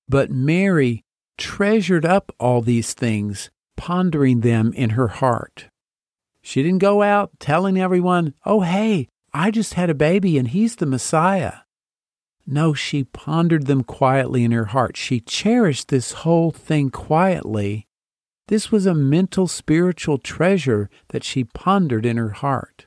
But 0.10 0.30
Mary 0.30 1.04
treasured 1.38 2.06
up 2.06 2.36
all 2.40 2.62
these 2.62 2.94
things, 2.94 3.50
pondering 3.78 4.42
them 4.42 4.74
in 4.74 4.92
her 4.92 5.08
heart. 5.08 5.68
She 6.42 6.62
didn't 6.64 6.80
go 6.80 7.04
out 7.04 7.32
telling 7.40 7.80
everyone, 7.80 8.34
oh, 8.46 8.62
hey, 8.62 9.08
I 9.34 9.52
just 9.52 9.76
had 9.76 9.90
a 9.90 9.96
baby 9.96 10.38
and 10.38 10.50
he's 10.50 10.76
the 10.76 10.86
Messiah. 10.86 11.60
No, 12.46 12.74
she 12.74 13.04
pondered 13.04 13.68
them 13.68 13.84
quietly 13.84 14.44
in 14.44 14.52
her 14.52 14.66
heart. 14.66 14.98
She 14.98 15.20
cherished 15.20 15.88
this 15.88 16.12
whole 16.12 16.52
thing 16.52 16.90
quietly. 16.90 17.86
This 18.48 18.72
was 18.72 18.86
a 18.86 18.94
mental, 18.94 19.48
spiritual 19.48 20.18
treasure 20.18 20.90
that 21.10 21.24
she 21.24 21.44
pondered 21.44 22.06
in 22.06 22.18
her 22.18 22.32
heart. 22.32 22.86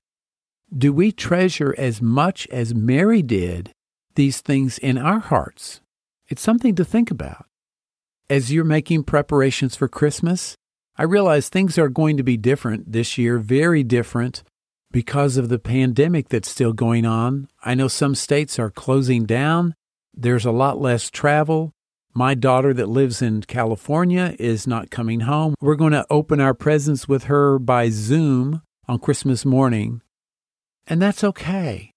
Do 0.76 0.92
we 0.92 1.12
treasure 1.12 1.74
as 1.78 2.02
much 2.02 2.46
as 2.48 2.74
Mary 2.74 3.22
did 3.22 3.72
these 4.14 4.40
things 4.40 4.78
in 4.78 4.98
our 4.98 5.20
hearts? 5.20 5.80
It's 6.28 6.42
something 6.42 6.74
to 6.74 6.84
think 6.84 7.10
about. 7.10 7.46
As 8.30 8.52
you're 8.52 8.64
making 8.64 9.04
preparations 9.04 9.76
for 9.76 9.88
Christmas, 9.88 10.56
I 10.96 11.02
realize 11.02 11.48
things 11.48 11.76
are 11.76 11.88
going 11.88 12.16
to 12.16 12.22
be 12.22 12.36
different 12.36 12.92
this 12.92 13.18
year, 13.18 13.38
very 13.38 13.82
different 13.82 14.42
because 14.90 15.36
of 15.36 15.48
the 15.48 15.58
pandemic 15.58 16.28
that's 16.28 16.48
still 16.48 16.72
going 16.72 17.04
on. 17.04 17.48
I 17.64 17.74
know 17.74 17.88
some 17.88 18.14
states 18.14 18.58
are 18.58 18.70
closing 18.70 19.26
down. 19.26 19.74
There's 20.14 20.44
a 20.44 20.52
lot 20.52 20.80
less 20.80 21.10
travel. 21.10 21.73
My 22.16 22.34
daughter 22.34 22.72
that 22.74 22.88
lives 22.88 23.20
in 23.20 23.42
California 23.42 24.36
is 24.38 24.68
not 24.68 24.90
coming 24.90 25.20
home. 25.20 25.56
We're 25.60 25.74
going 25.74 25.92
to 25.94 26.06
open 26.08 26.40
our 26.40 26.54
presents 26.54 27.08
with 27.08 27.24
her 27.24 27.58
by 27.58 27.90
Zoom 27.90 28.62
on 28.86 29.00
Christmas 29.00 29.44
morning. 29.44 30.00
And 30.86 31.02
that's 31.02 31.24
okay. 31.24 31.90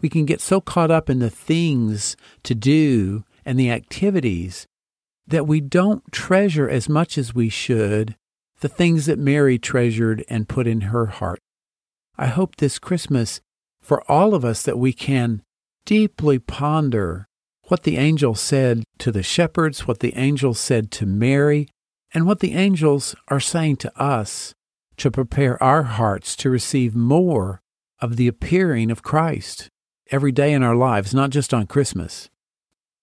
We 0.00 0.08
can 0.08 0.24
get 0.24 0.40
so 0.40 0.62
caught 0.62 0.90
up 0.90 1.10
in 1.10 1.18
the 1.18 1.28
things 1.28 2.16
to 2.44 2.54
do 2.54 3.24
and 3.44 3.58
the 3.58 3.70
activities 3.70 4.66
that 5.26 5.46
we 5.46 5.60
don't 5.60 6.10
treasure 6.10 6.68
as 6.68 6.88
much 6.88 7.18
as 7.18 7.34
we 7.34 7.50
should 7.50 8.16
the 8.60 8.68
things 8.68 9.04
that 9.04 9.18
Mary 9.18 9.58
treasured 9.58 10.24
and 10.26 10.48
put 10.48 10.66
in 10.66 10.82
her 10.82 11.06
heart. 11.06 11.38
I 12.16 12.28
hope 12.28 12.56
this 12.56 12.78
Christmas, 12.78 13.42
for 13.82 14.10
all 14.10 14.34
of 14.34 14.42
us, 14.42 14.62
that 14.62 14.78
we 14.78 14.94
can 14.94 15.42
deeply 15.84 16.38
ponder 16.38 17.26
what 17.64 17.82
the 17.82 17.96
angel 17.96 18.34
said 18.34 18.84
to 19.04 19.12
the 19.12 19.22
shepherds, 19.22 19.86
what 19.86 19.98
the 19.98 20.16
angel 20.16 20.54
said 20.54 20.90
to 20.90 21.04
Mary, 21.04 21.68
and 22.14 22.26
what 22.26 22.40
the 22.40 22.54
angels 22.54 23.14
are 23.28 23.38
saying 23.38 23.76
to 23.76 24.02
us 24.02 24.54
to 24.96 25.10
prepare 25.10 25.62
our 25.62 25.82
hearts 25.82 26.34
to 26.34 26.48
receive 26.48 26.96
more 26.96 27.60
of 28.00 28.16
the 28.16 28.26
appearing 28.26 28.90
of 28.90 29.02
Christ 29.02 29.68
every 30.10 30.32
day 30.32 30.54
in 30.54 30.62
our 30.62 30.74
lives, 30.74 31.12
not 31.12 31.28
just 31.28 31.52
on 31.52 31.66
Christmas. 31.66 32.30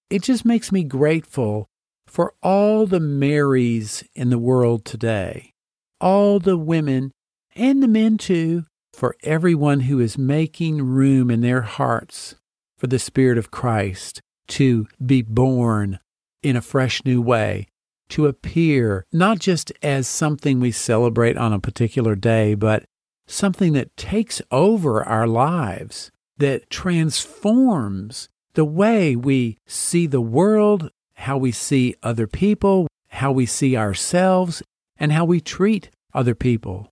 It 0.10 0.24
just 0.24 0.44
makes 0.44 0.72
me 0.72 0.84
grateful 0.84 1.68
for 2.08 2.34
all 2.42 2.88
the 2.88 3.00
Marys 3.00 4.04
in 4.16 4.32
the 4.32 4.40
world 4.40 4.86
today, 4.86 5.54
all 6.00 6.40
the 6.40 6.58
women 6.58 7.12
and 7.56 7.84
the 7.84 7.88
men 7.88 8.18
too, 8.18 8.66
for 8.92 9.16
everyone 9.22 9.82
who 9.82 10.00
is 10.00 10.18
making 10.18 10.82
room 10.82 11.30
in 11.30 11.42
their 11.42 11.62
hearts 11.62 12.34
for 12.76 12.88
the 12.88 12.98
Spirit 12.98 13.38
of 13.38 13.52
Christ 13.52 14.20
to 14.48 14.88
be 15.04 15.22
born 15.22 16.00
in 16.44 16.56
a 16.56 16.62
fresh 16.62 17.04
new 17.06 17.22
way, 17.22 17.68
to 18.10 18.28
appear 18.28 19.06
not 19.12 19.40
just 19.40 19.72
as 19.82 20.08
something 20.08 20.60
we 20.60 20.72
celebrate 20.72 21.38
on 21.38 21.54
a 21.54 21.60
particular 21.60 22.16
day, 22.16 22.56
but 22.56 22.84
something 23.28 23.74
that 23.74 23.96
takes 23.96 24.42
over 24.52 25.04
our 25.04 25.28
lives, 25.28 26.12
that 26.38 26.70
transforms 26.70 28.30
the 28.54 28.66
way 28.66 29.16
we 29.16 29.58
see 29.66 30.08
the 30.08 30.22
world, 30.22 30.90
how 31.16 31.38
we 31.38 31.52
see 31.52 31.96
other 32.04 32.28
people, 32.28 32.88
how 33.10 33.32
we 33.32 33.46
see 33.46 33.78
ourselves, 33.78 34.62
and 34.98 35.12
how 35.12 35.24
we 35.24 35.40
treat 35.40 35.90
other 36.14 36.36
people. 36.36 36.90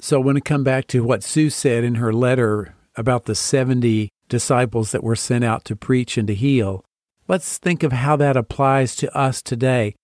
So 0.00 0.20
I 0.20 0.24
want 0.24 0.36
to 0.36 0.42
come 0.42 0.64
back 0.64 0.86
to 0.88 1.04
what 1.04 1.22
Sue 1.22 1.50
said 1.50 1.84
in 1.84 1.96
her 1.96 2.12
letter 2.12 2.74
about 2.96 3.26
the 3.26 3.34
70 3.34 4.10
disciples 4.30 4.92
that 4.92 5.04
were 5.04 5.16
sent 5.16 5.44
out 5.44 5.66
to 5.66 5.76
preach 5.76 6.16
and 6.16 6.26
to 6.28 6.34
heal. 6.34 6.82
Let's 7.28 7.58
think 7.58 7.82
of 7.82 7.92
how 7.92 8.16
that 8.16 8.36
applies 8.36 8.96
to 8.96 9.14
us 9.14 9.42
today. 9.42 9.94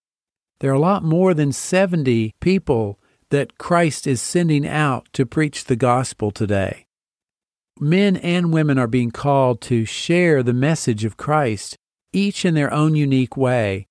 There 0.61 0.71
are 0.71 0.75
a 0.75 0.78
lot 0.78 1.02
more 1.02 1.33
than 1.33 1.52
70 1.52 2.35
people 2.40 3.00
that 3.30 3.59
Christ 3.59 4.06
is 4.06 4.21
sending 4.21 4.66
out 4.66 5.09
to 5.14 5.25
preach 5.25 5.64
the 5.64 5.76
gospel 5.76 6.30
today. 6.30 6.87
Men 7.80 8.16
and 8.16 8.52
women 8.52 8.78
are 8.78 8.87
being 8.87 9.11
called 9.11 9.61
to 9.62 9.85
share 9.85 10.42
the 10.42 10.52
message 10.52 11.04
of 11.04 11.16
Christ, 11.16 11.76
each 12.12 12.45
in 12.45 12.54
their 12.54 12.73
own 12.73 12.95
unique 12.95 13.37
way. 13.37 13.87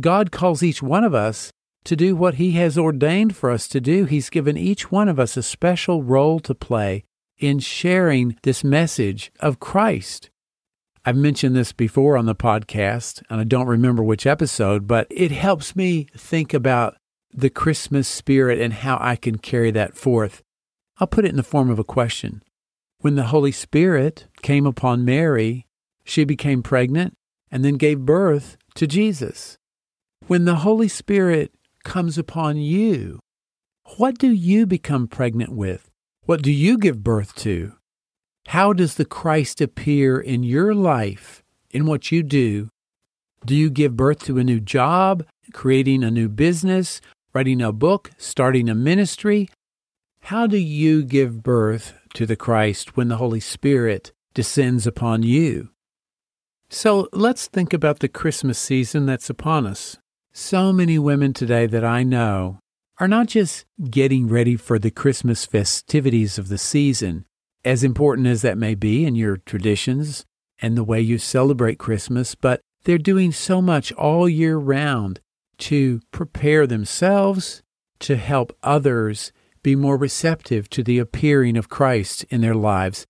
God 0.00 0.32
calls 0.32 0.62
each 0.62 0.82
one 0.82 1.04
of 1.04 1.14
us 1.14 1.52
to 1.84 1.94
do 1.94 2.16
what 2.16 2.36
He 2.36 2.52
has 2.52 2.76
ordained 2.76 3.36
for 3.36 3.50
us 3.50 3.68
to 3.68 3.80
do. 3.80 4.04
He's 4.06 4.30
given 4.30 4.56
each 4.56 4.90
one 4.90 5.08
of 5.08 5.20
us 5.20 5.36
a 5.36 5.42
special 5.42 6.02
role 6.02 6.40
to 6.40 6.54
play 6.54 7.04
in 7.44 7.58
sharing 7.58 8.36
this 8.42 8.64
message 8.64 9.30
of 9.40 9.60
Christ. 9.60 10.30
I've 11.04 11.16
mentioned 11.16 11.54
this 11.54 11.72
before 11.72 12.16
on 12.16 12.24
the 12.24 12.34
podcast, 12.34 13.22
and 13.28 13.38
I 13.40 13.44
don't 13.44 13.66
remember 13.66 14.02
which 14.02 14.26
episode, 14.26 14.86
but 14.86 15.06
it 15.10 15.30
helps 15.30 15.76
me 15.76 16.06
think 16.16 16.54
about 16.54 16.96
the 17.30 17.50
Christmas 17.50 18.08
spirit 18.08 18.58
and 18.58 18.72
how 18.72 18.96
I 18.98 19.16
can 19.16 19.36
carry 19.36 19.70
that 19.72 19.96
forth. 19.96 20.42
I'll 20.98 21.06
put 21.06 21.26
it 21.26 21.28
in 21.28 21.36
the 21.36 21.42
form 21.42 21.68
of 21.68 21.78
a 21.78 21.84
question. 21.84 22.42
When 23.00 23.16
the 23.16 23.24
Holy 23.24 23.52
Spirit 23.52 24.28
came 24.40 24.64
upon 24.64 25.04
Mary, 25.04 25.66
she 26.04 26.24
became 26.24 26.62
pregnant 26.62 27.14
and 27.50 27.62
then 27.62 27.74
gave 27.74 28.00
birth 28.00 28.56
to 28.76 28.86
Jesus. 28.86 29.58
When 30.26 30.46
the 30.46 30.56
Holy 30.56 30.88
Spirit 30.88 31.52
comes 31.84 32.16
upon 32.16 32.56
you, 32.56 33.20
what 33.98 34.16
do 34.16 34.30
you 34.30 34.64
become 34.64 35.06
pregnant 35.06 35.52
with? 35.52 35.90
What 36.26 36.40
do 36.40 36.50
you 36.50 36.78
give 36.78 37.04
birth 37.04 37.34
to? 37.42 37.74
How 38.46 38.72
does 38.72 38.94
the 38.94 39.04
Christ 39.04 39.60
appear 39.60 40.18
in 40.18 40.42
your 40.42 40.74
life, 40.74 41.42
in 41.70 41.84
what 41.84 42.10
you 42.10 42.22
do? 42.22 42.70
Do 43.44 43.54
you 43.54 43.68
give 43.68 43.94
birth 43.94 44.24
to 44.24 44.38
a 44.38 44.44
new 44.44 44.58
job, 44.58 45.26
creating 45.52 46.02
a 46.02 46.10
new 46.10 46.30
business, 46.30 47.02
writing 47.34 47.60
a 47.60 47.72
book, 47.72 48.10
starting 48.16 48.70
a 48.70 48.74
ministry? 48.74 49.50
How 50.22 50.46
do 50.46 50.56
you 50.56 51.02
give 51.02 51.42
birth 51.42 51.92
to 52.14 52.24
the 52.24 52.36
Christ 52.36 52.96
when 52.96 53.08
the 53.08 53.18
Holy 53.18 53.40
Spirit 53.40 54.12
descends 54.32 54.86
upon 54.86 55.24
you? 55.24 55.72
So 56.70 57.06
let's 57.12 57.48
think 57.48 57.74
about 57.74 57.98
the 57.98 58.08
Christmas 58.08 58.58
season 58.58 59.04
that's 59.04 59.28
upon 59.28 59.66
us. 59.66 59.98
So 60.32 60.72
many 60.72 60.98
women 60.98 61.34
today 61.34 61.66
that 61.66 61.84
I 61.84 62.02
know 62.02 62.60
are 63.00 63.08
not 63.08 63.26
just 63.26 63.64
getting 63.90 64.28
ready 64.28 64.56
for 64.56 64.78
the 64.78 64.90
Christmas 64.90 65.44
festivities 65.44 66.38
of 66.38 66.48
the 66.48 66.58
season, 66.58 67.24
as 67.64 67.82
important 67.82 68.26
as 68.26 68.42
that 68.42 68.58
may 68.58 68.74
be 68.74 69.04
in 69.04 69.14
your 69.14 69.36
traditions 69.38 70.24
and 70.60 70.76
the 70.76 70.84
way 70.84 71.00
you 71.00 71.18
celebrate 71.18 71.78
Christmas, 71.78 72.34
but 72.34 72.60
they're 72.84 72.98
doing 72.98 73.32
so 73.32 73.60
much 73.60 73.90
all 73.92 74.28
year 74.28 74.56
round 74.56 75.20
to 75.58 76.00
prepare 76.12 76.66
themselves 76.66 77.62
to 78.00 78.16
help 78.16 78.56
others 78.62 79.32
be 79.62 79.74
more 79.74 79.96
receptive 79.96 80.68
to 80.68 80.82
the 80.82 80.98
appearing 80.98 81.56
of 81.56 81.68
Christ 81.68 82.24
in 82.28 82.42
their 82.42 82.54
lives. 82.54 83.06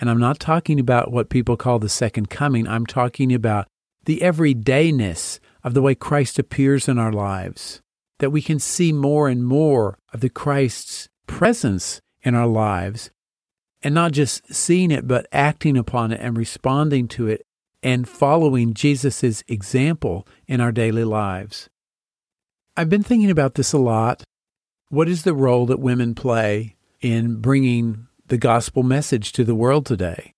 And 0.00 0.08
I'm 0.08 0.20
not 0.20 0.38
talking 0.38 0.80
about 0.80 1.10
what 1.10 1.28
people 1.28 1.56
call 1.56 1.78
the 1.78 1.88
second 1.88 2.30
coming, 2.30 2.66
I'm 2.66 2.86
talking 2.86 3.34
about 3.34 3.66
the 4.04 4.20
everydayness 4.20 5.40
of 5.62 5.74
the 5.74 5.82
way 5.82 5.94
Christ 5.94 6.38
appears 6.38 6.88
in 6.88 6.98
our 6.98 7.12
lives, 7.12 7.82
that 8.20 8.30
we 8.30 8.40
can 8.40 8.58
see 8.58 8.92
more 8.92 9.28
and 9.28 9.44
more 9.44 9.98
of 10.12 10.20
the 10.20 10.30
Christ's 10.30 11.08
presence 11.26 12.00
in 12.22 12.34
our 12.34 12.46
lives, 12.46 13.10
and 13.82 13.94
not 13.94 14.12
just 14.12 14.54
seeing 14.54 14.90
it, 14.90 15.08
but 15.08 15.26
acting 15.32 15.76
upon 15.76 16.12
it 16.12 16.20
and 16.20 16.36
responding 16.36 17.08
to 17.08 17.26
it 17.26 17.46
and 17.82 18.08
following 18.08 18.74
Jesus' 18.74 19.42
example 19.48 20.26
in 20.46 20.60
our 20.60 20.72
daily 20.72 21.04
lives. 21.04 21.68
I've 22.76 22.90
been 22.90 23.02
thinking 23.02 23.30
about 23.30 23.54
this 23.54 23.72
a 23.72 23.78
lot. 23.78 24.22
What 24.90 25.08
is 25.08 25.22
the 25.22 25.34
role 25.34 25.66
that 25.66 25.80
women 25.80 26.14
play 26.14 26.76
in 27.00 27.40
bringing 27.40 28.06
the 28.26 28.38
gospel 28.38 28.82
message 28.82 29.32
to 29.32 29.44
the 29.44 29.54
world 29.54 29.86
today? 29.86 30.34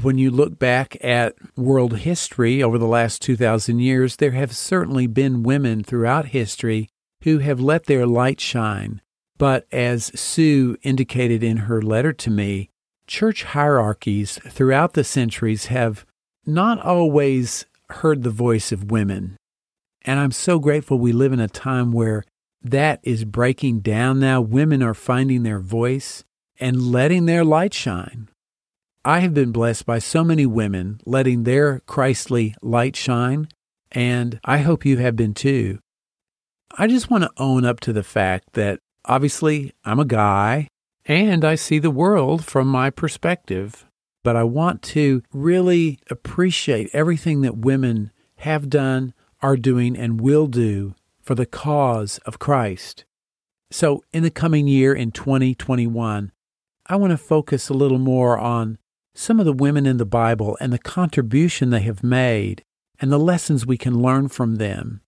When 0.00 0.18
you 0.18 0.30
look 0.30 0.58
back 0.58 0.96
at 1.02 1.34
world 1.56 1.98
history 1.98 2.62
over 2.62 2.78
the 2.78 2.86
last 2.86 3.20
2,000 3.22 3.80
years, 3.80 4.16
there 4.16 4.30
have 4.30 4.54
certainly 4.54 5.08
been 5.08 5.42
women 5.42 5.82
throughout 5.82 6.26
history 6.26 6.88
who 7.22 7.38
have 7.38 7.60
let 7.60 7.86
their 7.86 8.06
light 8.06 8.40
shine. 8.40 9.00
But 9.38 9.66
as 9.72 10.12
Sue 10.18 10.76
indicated 10.82 11.42
in 11.42 11.58
her 11.58 11.80
letter 11.80 12.12
to 12.12 12.30
me, 12.30 12.70
church 13.06 13.44
hierarchies 13.44 14.38
throughout 14.48 14.92
the 14.92 15.04
centuries 15.04 15.66
have 15.66 16.04
not 16.46 16.80
always 16.80 17.66
heard 17.90 18.22
the 18.22 18.30
voice 18.30 18.72
of 18.72 18.90
women. 18.90 19.36
And 20.02 20.18
I'm 20.18 20.32
so 20.32 20.58
grateful 20.58 20.98
we 20.98 21.12
live 21.12 21.32
in 21.32 21.40
a 21.40 21.48
time 21.48 21.92
where 21.92 22.24
that 22.62 23.00
is 23.02 23.24
breaking 23.24 23.80
down 23.80 24.20
now. 24.20 24.40
Women 24.40 24.82
are 24.82 24.94
finding 24.94 25.42
their 25.42 25.60
voice 25.60 26.24
and 26.58 26.92
letting 26.92 27.26
their 27.26 27.44
light 27.44 27.74
shine. 27.74 28.28
I 29.04 29.20
have 29.20 29.32
been 29.32 29.50
blessed 29.50 29.86
by 29.86 29.98
so 29.98 30.22
many 30.22 30.44
women 30.44 31.00
letting 31.06 31.44
their 31.44 31.80
Christly 31.80 32.54
light 32.60 32.96
shine, 32.96 33.48
and 33.90 34.38
I 34.44 34.58
hope 34.58 34.84
you 34.84 34.98
have 34.98 35.16
been 35.16 35.32
too. 35.32 35.78
I 36.76 36.86
just 36.86 37.10
want 37.10 37.24
to 37.24 37.30
own 37.36 37.64
up 37.64 37.80
to 37.80 37.92
the 37.92 38.02
fact 38.02 38.52
that 38.52 38.80
obviously 39.04 39.72
I'm 39.84 40.00
a 40.00 40.04
guy 40.04 40.68
and 41.04 41.44
I 41.44 41.54
see 41.54 41.78
the 41.78 41.90
world 41.90 42.44
from 42.44 42.68
my 42.68 42.90
perspective 42.90 43.86
but 44.22 44.36
I 44.36 44.44
want 44.44 44.82
to 44.82 45.22
really 45.32 45.98
appreciate 46.10 46.90
everything 46.92 47.40
that 47.42 47.58
women 47.58 48.12
have 48.36 48.68
done, 48.68 49.14
are 49.40 49.56
doing, 49.56 49.96
and 49.96 50.20
will 50.20 50.46
do 50.46 50.94
for 51.22 51.34
the 51.34 51.46
cause 51.46 52.18
of 52.26 52.38
Christ. 52.38 53.04
So, 53.70 54.02
in 54.12 54.22
the 54.22 54.30
coming 54.30 54.66
year 54.66 54.92
in 54.92 55.12
2021, 55.12 56.32
I 56.86 56.96
want 56.96 57.12
to 57.12 57.16
focus 57.16 57.68
a 57.68 57.74
little 57.74 57.98
more 57.98 58.36
on 58.36 58.78
some 59.14 59.38
of 59.38 59.46
the 59.46 59.52
women 59.52 59.86
in 59.86 59.96
the 59.96 60.06
Bible 60.06 60.56
and 60.60 60.72
the 60.72 60.78
contribution 60.78 61.70
they 61.70 61.80
have 61.82 62.02
made 62.02 62.64
and 62.98 63.12
the 63.12 63.18
lessons 63.18 63.64
we 63.64 63.76
can 63.78 64.02
learn 64.02 64.28
from 64.28 64.56
them. 64.56 65.02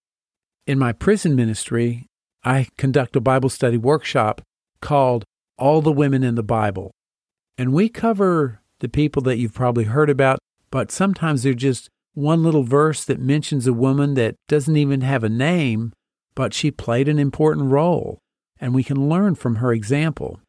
In 0.64 0.78
my 0.78 0.92
prison 0.92 1.35
ministry, 1.35 2.07
I 2.45 2.69
conduct 2.78 3.16
a 3.16 3.21
Bible 3.21 3.49
study 3.49 3.76
workshop 3.76 4.42
called 4.81 5.25
All 5.59 5.83
the 5.83 5.90
Women 5.90 6.23
in 6.23 6.37
the 6.37 6.42
Bible. 6.45 6.92
And 7.59 7.73
we 7.73 7.88
cover 7.88 8.61
the 8.78 8.88
people 8.88 9.23
that 9.23 9.38
you've 9.38 9.54
probably 9.54 9.85
heard 9.85 10.09
about, 10.09 10.38
but 10.71 10.92
sometimes 10.92 11.42
they're 11.42 11.54
just 11.54 11.88
one 12.14 12.45
little 12.45 12.62
verse 12.62 13.04
that 13.04 13.19
mentions 13.19 13.66
a 13.66 13.73
woman 13.73 14.14
that 14.14 14.37
doesn't 14.47 14.76
even 14.76 15.00
have 15.00 15.25
a 15.25 15.28
name, 15.28 15.92
but 16.37 16.54
she 16.54 16.71
played 16.71 17.09
an 17.09 17.19
important 17.19 17.73
role, 17.73 18.19
and 18.61 18.73
we 18.73 18.85
can 18.85 19.09
learn 19.09 19.35
from 19.35 19.57
her 19.57 19.73
example. 19.73 20.40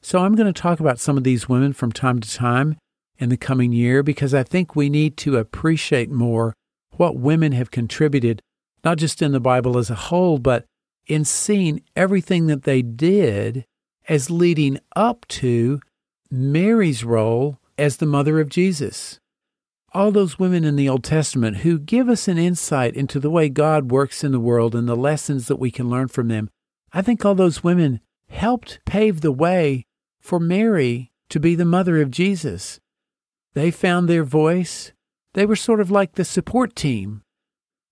So 0.00 0.20
I'm 0.20 0.34
going 0.34 0.52
to 0.52 0.62
talk 0.62 0.80
about 0.80 0.98
some 0.98 1.18
of 1.18 1.24
these 1.24 1.48
women 1.48 1.74
from 1.74 1.92
time 1.92 2.20
to 2.20 2.30
time 2.30 2.78
in 3.18 3.28
the 3.28 3.36
coming 3.36 3.72
year 3.72 4.02
because 4.02 4.32
I 4.32 4.44
think 4.44 4.74
we 4.74 4.88
need 4.88 5.18
to 5.18 5.36
appreciate 5.36 6.10
more 6.10 6.54
what 6.96 7.16
women 7.16 7.52
have 7.52 7.70
contributed, 7.70 8.40
not 8.84 8.98
just 8.98 9.22
in 9.22 9.32
the 9.32 9.40
Bible 9.40 9.78
as 9.78 9.90
a 9.90 9.94
whole, 9.94 10.38
but 10.38 10.64
in 11.06 11.24
seeing 11.24 11.82
everything 11.96 12.46
that 12.46 12.62
they 12.62 12.82
did 12.82 13.64
as 14.08 14.30
leading 14.30 14.78
up 14.96 15.26
to 15.28 15.80
Mary's 16.30 17.04
role 17.04 17.58
as 17.78 17.96
the 17.96 18.06
mother 18.06 18.40
of 18.40 18.48
Jesus. 18.48 19.20
All 19.94 20.10
those 20.10 20.38
women 20.38 20.64
in 20.64 20.76
the 20.76 20.88
Old 20.88 21.04
Testament 21.04 21.58
who 21.58 21.78
give 21.78 22.08
us 22.08 22.26
an 22.26 22.38
insight 22.38 22.94
into 22.94 23.20
the 23.20 23.30
way 23.30 23.48
God 23.48 23.90
works 23.90 24.24
in 24.24 24.32
the 24.32 24.40
world 24.40 24.74
and 24.74 24.88
the 24.88 24.96
lessons 24.96 25.48
that 25.48 25.58
we 25.58 25.70
can 25.70 25.90
learn 25.90 26.08
from 26.08 26.28
them. 26.28 26.48
I 26.92 27.02
think 27.02 27.24
all 27.24 27.34
those 27.34 27.62
women 27.62 28.00
helped 28.28 28.80
pave 28.86 29.20
the 29.20 29.32
way 29.32 29.84
for 30.20 30.40
Mary 30.40 31.12
to 31.28 31.38
be 31.38 31.54
the 31.54 31.64
mother 31.64 32.00
of 32.00 32.10
Jesus. 32.10 32.80
They 33.54 33.70
found 33.70 34.08
their 34.08 34.24
voice. 34.24 34.92
They 35.34 35.44
were 35.44 35.56
sort 35.56 35.80
of 35.80 35.90
like 35.90 36.14
the 36.14 36.24
support 36.24 36.74
team. 36.74 37.22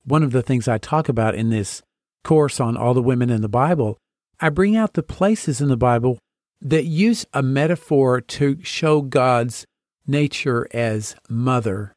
One 0.04 0.22
of 0.22 0.32
the 0.32 0.42
things 0.42 0.68
I 0.68 0.78
talk 0.78 1.08
about 1.08 1.34
in 1.34 1.50
this 1.50 1.82
course 2.24 2.60
on 2.60 2.76
all 2.76 2.94
the 2.94 3.02
women 3.02 3.30
in 3.30 3.42
the 3.42 3.48
Bible, 3.48 3.98
I 4.40 4.48
bring 4.48 4.76
out 4.76 4.94
the 4.94 5.02
places 5.02 5.60
in 5.60 5.68
the 5.68 5.76
Bible 5.76 6.18
that 6.60 6.84
use 6.84 7.26
a 7.32 7.42
metaphor 7.42 8.20
to 8.20 8.58
show 8.62 9.02
God's 9.02 9.66
nature 10.06 10.66
as 10.72 11.16
mother. 11.28 11.92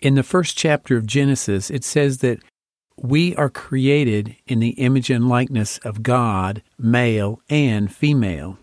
In 0.00 0.14
the 0.14 0.22
first 0.22 0.56
chapter 0.56 0.96
of 0.96 1.06
Genesis, 1.06 1.70
it 1.70 1.84
says 1.84 2.18
that 2.18 2.40
we 2.96 3.34
are 3.36 3.48
created 3.48 4.36
in 4.46 4.60
the 4.60 4.70
image 4.70 5.10
and 5.10 5.28
likeness 5.28 5.78
of 5.78 6.02
God, 6.02 6.62
male 6.78 7.40
and 7.48 7.92
female. 7.92 8.58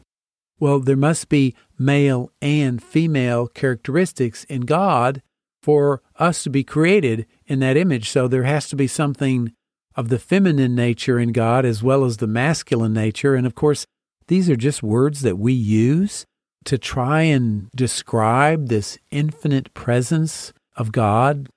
Well, 0.59 0.79
there 0.79 0.97
must 0.97 1.29
be 1.29 1.55
male 1.77 2.31
and 2.41 2.83
female 2.83 3.47
characteristics 3.47 4.43
in 4.45 4.61
God 4.61 5.21
for 5.61 6.01
us 6.17 6.43
to 6.43 6.49
be 6.49 6.63
created 6.63 7.25
in 7.45 7.59
that 7.59 7.77
image. 7.77 8.09
So 8.09 8.27
there 8.27 8.43
has 8.43 8.69
to 8.69 8.75
be 8.75 8.87
something 8.87 9.53
of 9.95 10.09
the 10.09 10.19
feminine 10.19 10.75
nature 10.75 11.19
in 11.19 11.31
God 11.31 11.65
as 11.65 11.83
well 11.83 12.05
as 12.05 12.17
the 12.17 12.27
masculine 12.27 12.93
nature. 12.93 13.35
And 13.35 13.45
of 13.45 13.55
course, 13.55 13.85
these 14.27 14.49
are 14.49 14.55
just 14.55 14.83
words 14.83 15.21
that 15.21 15.37
we 15.37 15.53
use 15.53 16.25
to 16.65 16.77
try 16.77 17.21
and 17.21 17.69
describe 17.75 18.67
this 18.67 18.97
infinite 19.11 19.73
presence 19.73 20.53
of 20.75 20.91
God. 20.91 21.49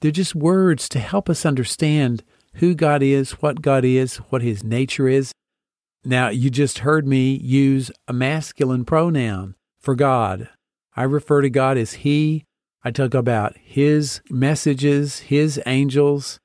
They're 0.00 0.10
just 0.10 0.34
words 0.34 0.88
to 0.90 0.98
help 0.98 1.30
us 1.30 1.46
understand 1.46 2.22
who 2.54 2.74
God 2.74 3.02
is, 3.02 3.32
what 3.42 3.62
God 3.62 3.84
is, 3.84 4.16
what 4.16 4.42
his 4.42 4.62
nature 4.62 5.08
is. 5.08 5.32
Now, 6.04 6.28
you 6.28 6.50
just 6.50 6.80
heard 6.80 7.06
me 7.06 7.36
use 7.36 7.90
a 8.08 8.12
masculine 8.12 8.84
pronoun 8.84 9.54
for 9.80 9.94
God. 9.94 10.48
I 10.96 11.04
refer 11.04 11.42
to 11.42 11.50
God 11.50 11.78
as 11.78 11.92
He. 11.94 12.44
I 12.84 12.90
talk 12.90 13.14
about 13.14 13.56
His 13.58 14.20
messages, 14.28 15.20
His 15.20 15.60
angels. 15.66 16.40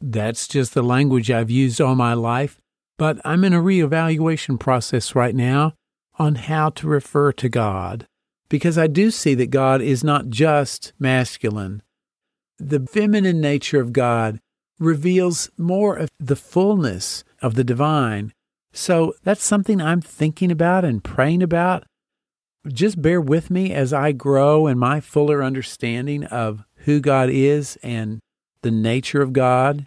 That's 0.00 0.46
just 0.46 0.74
the 0.74 0.82
language 0.82 1.30
I've 1.30 1.50
used 1.50 1.80
all 1.80 1.94
my 1.94 2.14
life. 2.14 2.60
But 2.98 3.20
I'm 3.24 3.44
in 3.44 3.52
a 3.52 3.62
reevaluation 3.62 4.58
process 4.58 5.14
right 5.14 5.34
now 5.34 5.74
on 6.18 6.36
how 6.36 6.70
to 6.70 6.86
refer 6.86 7.32
to 7.32 7.48
God 7.48 8.06
because 8.48 8.78
I 8.78 8.86
do 8.86 9.10
see 9.10 9.34
that 9.34 9.50
God 9.50 9.82
is 9.82 10.04
not 10.04 10.28
just 10.28 10.92
masculine. 10.98 11.82
The 12.58 12.86
feminine 12.86 13.40
nature 13.40 13.80
of 13.80 13.92
God 13.92 14.40
reveals 14.78 15.50
more 15.58 15.96
of 15.96 16.10
the 16.18 16.36
fullness 16.36 17.24
of 17.42 17.54
the 17.54 17.64
divine. 17.64 18.32
So 18.72 19.14
that's 19.24 19.44
something 19.44 19.80
I'm 19.80 20.00
thinking 20.00 20.50
about 20.50 20.84
and 20.84 21.02
praying 21.02 21.42
about. 21.42 21.84
Just 22.68 23.00
bear 23.00 23.20
with 23.20 23.50
me 23.50 23.72
as 23.72 23.92
I 23.92 24.12
grow 24.12 24.66
in 24.66 24.78
my 24.78 25.00
fuller 25.00 25.42
understanding 25.42 26.24
of 26.24 26.64
who 26.78 27.00
God 27.00 27.30
is 27.30 27.78
and 27.82 28.20
the 28.62 28.70
nature 28.70 29.22
of 29.22 29.32
God. 29.32 29.86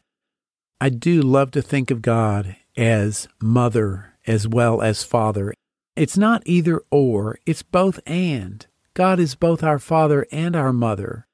I 0.79 0.89
do 0.89 1.21
love 1.21 1.51
to 1.51 1.61
think 1.61 1.91
of 1.91 2.01
God 2.01 2.55
as 2.77 3.27
mother 3.41 4.13
as 4.25 4.47
well 4.47 4.81
as 4.81 5.03
father 5.03 5.53
it's 5.99 6.17
not 6.17 6.43
either 6.45 6.81
or, 6.91 7.39
it's 7.45 7.61
both 7.61 7.99
and. 8.05 8.65
God 8.93 9.19
is 9.19 9.35
both 9.35 9.63
our 9.63 9.79
Father 9.79 10.25
and 10.31 10.55
our 10.55 10.71
Mother. 10.71 11.27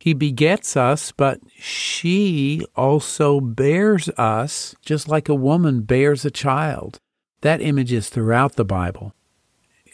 He 0.00 0.14
begets 0.14 0.74
us, 0.74 1.12
but 1.12 1.40
she 1.54 2.64
also 2.74 3.40
bears 3.40 4.08
us 4.16 4.74
just 4.80 5.06
like 5.06 5.28
a 5.28 5.34
woman 5.34 5.82
bears 5.82 6.24
a 6.24 6.30
child. 6.30 6.98
That 7.42 7.60
image 7.60 7.92
is 7.92 8.08
throughout 8.08 8.56
the 8.56 8.64
Bible. 8.64 9.12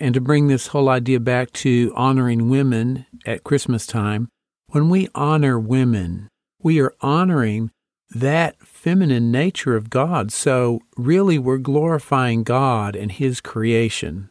And 0.03 0.15
to 0.15 0.21
bring 0.21 0.49
this 0.49 0.67
whole 0.67 0.89
idea 0.89 1.21
back 1.21 1.53
to 1.53 1.93
honoring 1.95 2.49
women 2.49 3.07
at 3.25 3.45
Christmas 3.45 3.87
time, 3.87 4.31
when 4.67 4.89
we 4.89 5.09
honor 5.15 5.61
women, 5.61 6.29
we 6.61 6.81
are 6.81 6.97
honoring 7.01 7.71
that 8.11 8.59
feminine 8.59 9.31
nature 9.31 9.77
of 9.77 9.91
God. 9.91 10.33
So, 10.33 10.81
really, 10.97 11.39
we're 11.39 11.59
glorifying 11.59 12.43
God 12.43 12.97
and 12.97 13.13
His 13.13 13.41
creation. 13.41 14.29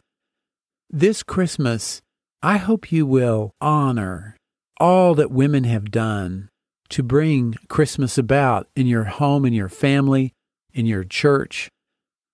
This 0.90 1.22
Christmas, 1.22 2.02
I 2.42 2.58
hope 2.58 2.92
you 2.92 3.06
will 3.06 3.52
honor 3.58 4.36
all 4.78 5.14
that 5.14 5.30
women 5.30 5.64
have 5.64 5.90
done 5.90 6.50
to 6.90 7.02
bring 7.02 7.54
Christmas 7.68 8.18
about 8.18 8.68
in 8.76 8.86
your 8.86 9.04
home, 9.04 9.46
in 9.46 9.54
your 9.54 9.70
family, 9.70 10.34
in 10.74 10.84
your 10.84 11.02
church. 11.02 11.70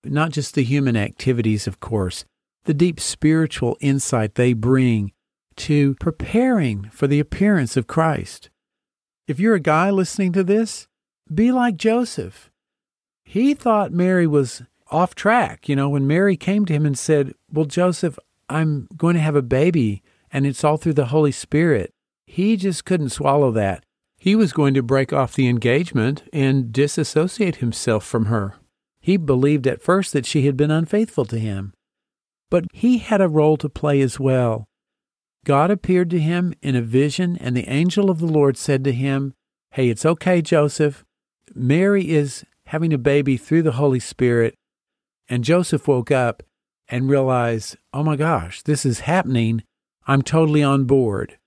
Not 0.03 0.31
just 0.31 0.55
the 0.55 0.63
human 0.65 0.97
activities, 0.97 1.67
of 1.67 1.79
course, 1.79 2.25
the 2.65 2.73
deep 2.73 2.99
spiritual 2.99 3.77
insight 3.79 4.35
they 4.35 4.53
bring 4.53 5.11
to 5.55 5.95
preparing 5.95 6.89
for 6.91 7.07
the 7.07 7.19
appearance 7.19 7.75
of 7.75 7.87
Christ. 7.87 8.49
If 9.27 9.39
you're 9.39 9.55
a 9.55 9.59
guy 9.59 9.89
listening 9.89 10.33
to 10.33 10.43
this, 10.43 10.87
Be 11.33 11.51
like 11.51 11.77
Joseph. 11.77 12.49
He 13.23 13.53
thought 13.53 13.91
Mary 13.91 14.25
was 14.25 14.63
off 14.89 15.13
track. 15.13 15.69
You 15.69 15.75
know, 15.75 15.89
when 15.89 16.07
Mary 16.07 16.35
came 16.35 16.65
to 16.65 16.73
him 16.73 16.85
and 16.85 16.97
said, 16.97 17.35
Well, 17.51 17.65
Joseph, 17.65 18.17
I'm 18.49 18.87
going 18.97 19.13
to 19.13 19.21
have 19.21 19.35
a 19.35 19.43
baby 19.43 20.01
and 20.31 20.45
it's 20.45 20.63
all 20.63 20.77
through 20.77 20.93
the 20.93 21.07
Holy 21.07 21.31
Spirit, 21.31 21.91
he 22.25 22.55
just 22.55 22.85
couldn't 22.85 23.09
swallow 23.09 23.51
that. 23.51 23.83
He 24.17 24.35
was 24.35 24.53
going 24.53 24.73
to 24.73 24.83
break 24.83 25.13
off 25.13 25.33
the 25.33 25.47
engagement 25.47 26.23
and 26.33 26.71
disassociate 26.73 27.57
himself 27.57 28.05
from 28.05 28.25
her. 28.25 28.55
He 28.99 29.17
believed 29.17 29.65
at 29.65 29.81
first 29.81 30.13
that 30.13 30.25
she 30.25 30.45
had 30.45 30.57
been 30.57 30.71
unfaithful 30.71 31.25
to 31.25 31.39
him. 31.39 31.73
But 32.49 32.65
he 32.73 32.97
had 32.97 33.21
a 33.21 33.29
role 33.29 33.57
to 33.57 33.69
play 33.69 34.01
as 34.01 34.19
well. 34.19 34.67
God 35.45 35.71
appeared 35.71 36.09
to 36.11 36.19
him 36.19 36.53
in 36.61 36.75
a 36.75 36.81
vision, 36.81 37.37
and 37.37 37.55
the 37.55 37.69
angel 37.69 38.09
of 38.09 38.19
the 38.19 38.27
Lord 38.27 38.57
said 38.57 38.83
to 38.83 38.91
him, 38.91 39.33
Hey, 39.71 39.89
it's 39.89 40.05
okay, 40.05 40.41
Joseph. 40.41 41.05
Mary 41.53 42.09
is 42.09 42.43
having 42.65 42.93
a 42.93 42.97
baby 42.97 43.37
through 43.37 43.63
the 43.63 43.73
Holy 43.73 43.99
Spirit. 43.99 44.55
And 45.27 45.43
Joseph 45.43 45.87
woke 45.87 46.11
up 46.11 46.43
and 46.87 47.09
realized, 47.09 47.77
Oh 47.93 48.03
my 48.03 48.15
gosh, 48.15 48.61
this 48.63 48.85
is 48.85 49.01
happening. 49.01 49.63
I'm 50.07 50.21
totally 50.21 50.63
on 50.63 50.85
board. 50.85 51.37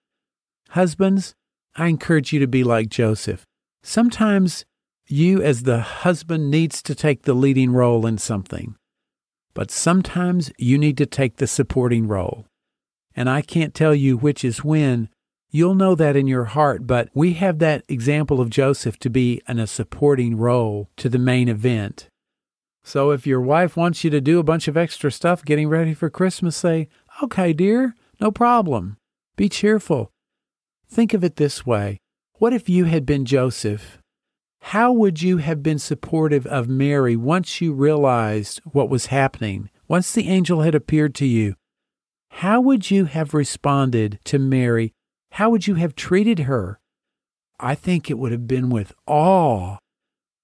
Husbands, 0.71 1.35
I 1.77 1.88
encourage 1.88 2.33
you 2.33 2.41
to 2.41 2.47
be 2.47 2.65
like 2.65 2.88
Joseph. 2.88 3.45
Sometimes 3.83 4.65
you, 5.09 5.43
as 5.43 5.65
the 5.65 5.81
husband, 5.81 6.51
needs 6.51 6.83
to 6.83 6.95
take 6.95 7.23
the 7.23 7.35
leading 7.35 7.73
role 7.73 8.07
in 8.07 8.19
something. 8.19 8.77
But 9.55 9.71
sometimes 9.71 10.53
you 10.59 10.79
need 10.79 10.97
to 10.99 11.07
take 11.07 11.37
the 11.37 11.47
supporting 11.47 12.09
role. 12.09 12.47
And 13.15 13.29
I 13.29 13.43
can't 13.43 13.75
tell 13.75 13.95
you 13.95 14.17
which 14.17 14.45
is 14.45 14.65
when. 14.65 15.09
You'll 15.51 15.75
know 15.75 15.95
that 15.95 16.17
in 16.17 16.27
your 16.27 16.47
heart, 16.47 16.87
but 16.87 17.11
we 17.12 17.35
have 17.35 17.59
that 17.59 17.85
example 17.87 18.41
of 18.41 18.49
Joseph 18.49 18.99
to 19.01 19.11
be 19.11 19.43
in 19.47 19.59
a 19.59 19.67
supporting 19.67 20.37
role 20.37 20.88
to 20.97 21.11
the 21.11 21.19
main 21.19 21.49
event. 21.49 22.09
So 22.83 23.11
if 23.11 23.27
your 23.27 23.41
wife 23.41 23.77
wants 23.77 24.03
you 24.03 24.11
to 24.11 24.21
do 24.21 24.38
a 24.38 24.45
bunch 24.45 24.67
of 24.67 24.79
extra 24.79 25.12
stuff 25.12 25.45
getting 25.45 25.69
ready 25.69 25.93
for 25.93 26.09
Christmas, 26.09 26.57
say, 26.57 26.88
okay, 27.23 27.53
dear, 27.53 27.95
no 28.19 28.31
problem. 28.31 28.97
Be 29.37 29.49
cheerful. 29.49 30.11
Think 30.88 31.15
of 31.15 31.23
it 31.23 31.37
this 31.37 31.67
way 31.67 31.99
What 32.38 32.53
if 32.53 32.69
you 32.69 32.87
had 32.87 33.07
been 33.07 33.25
Joseph? 33.25 33.99
How 34.66 34.92
would 34.92 35.20
you 35.20 35.37
have 35.38 35.62
been 35.62 35.79
supportive 35.79 36.46
of 36.46 36.68
Mary 36.68 37.14
once 37.14 37.61
you 37.61 37.75
realized 37.75 38.61
what 38.64 38.88
was 38.88 39.07
happening? 39.07 39.68
Once 39.87 40.12
the 40.12 40.29
angel 40.29 40.62
had 40.62 40.75
appeared 40.75 41.14
to 41.16 41.27
you, 41.27 41.57
how 42.31 42.61
would 42.61 42.90
you 42.90 43.05
have 43.05 43.35
responded 43.35 44.18
to 44.25 44.38
Mary? 44.38 44.94
How 45.33 45.51
would 45.51 45.66
you 45.66 45.75
have 45.75 45.94
treated 45.94 46.40
her? 46.40 46.81
I 47.61 47.75
think 47.75 48.09
it 48.09 48.18
would 48.18 48.33
have 48.33 48.46
been 48.46 48.70
with 48.70 48.94
awe. 49.07 49.77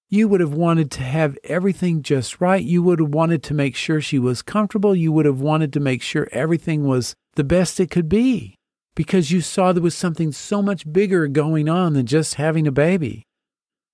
You 0.09 0.27
would 0.27 0.41
have 0.41 0.53
wanted 0.53 0.91
to 0.91 1.03
have 1.03 1.37
everything 1.45 2.03
just 2.03 2.41
right. 2.41 2.63
You 2.63 2.83
would 2.83 2.99
have 2.99 3.13
wanted 3.13 3.41
to 3.43 3.53
make 3.53 3.75
sure 3.75 4.01
she 4.01 4.19
was 4.19 4.41
comfortable. 4.41 4.95
You 4.95 5.11
would 5.13 5.25
have 5.25 5.41
wanted 5.41 5.73
to 5.73 5.79
make 5.79 6.03
sure 6.03 6.27
everything 6.31 6.83
was 6.83 7.15
the 7.35 7.43
best 7.43 7.79
it 7.79 7.89
could 7.89 8.09
be 8.09 8.57
because 8.95 9.31
you 9.31 9.41
saw 9.41 9.71
there 9.71 9.81
was 9.81 9.95
something 9.95 10.31
so 10.33 10.61
much 10.61 10.91
bigger 10.91 11.27
going 11.27 11.69
on 11.69 11.93
than 11.93 12.05
just 12.05 12.35
having 12.35 12.67
a 12.67 12.71
baby. 12.71 13.25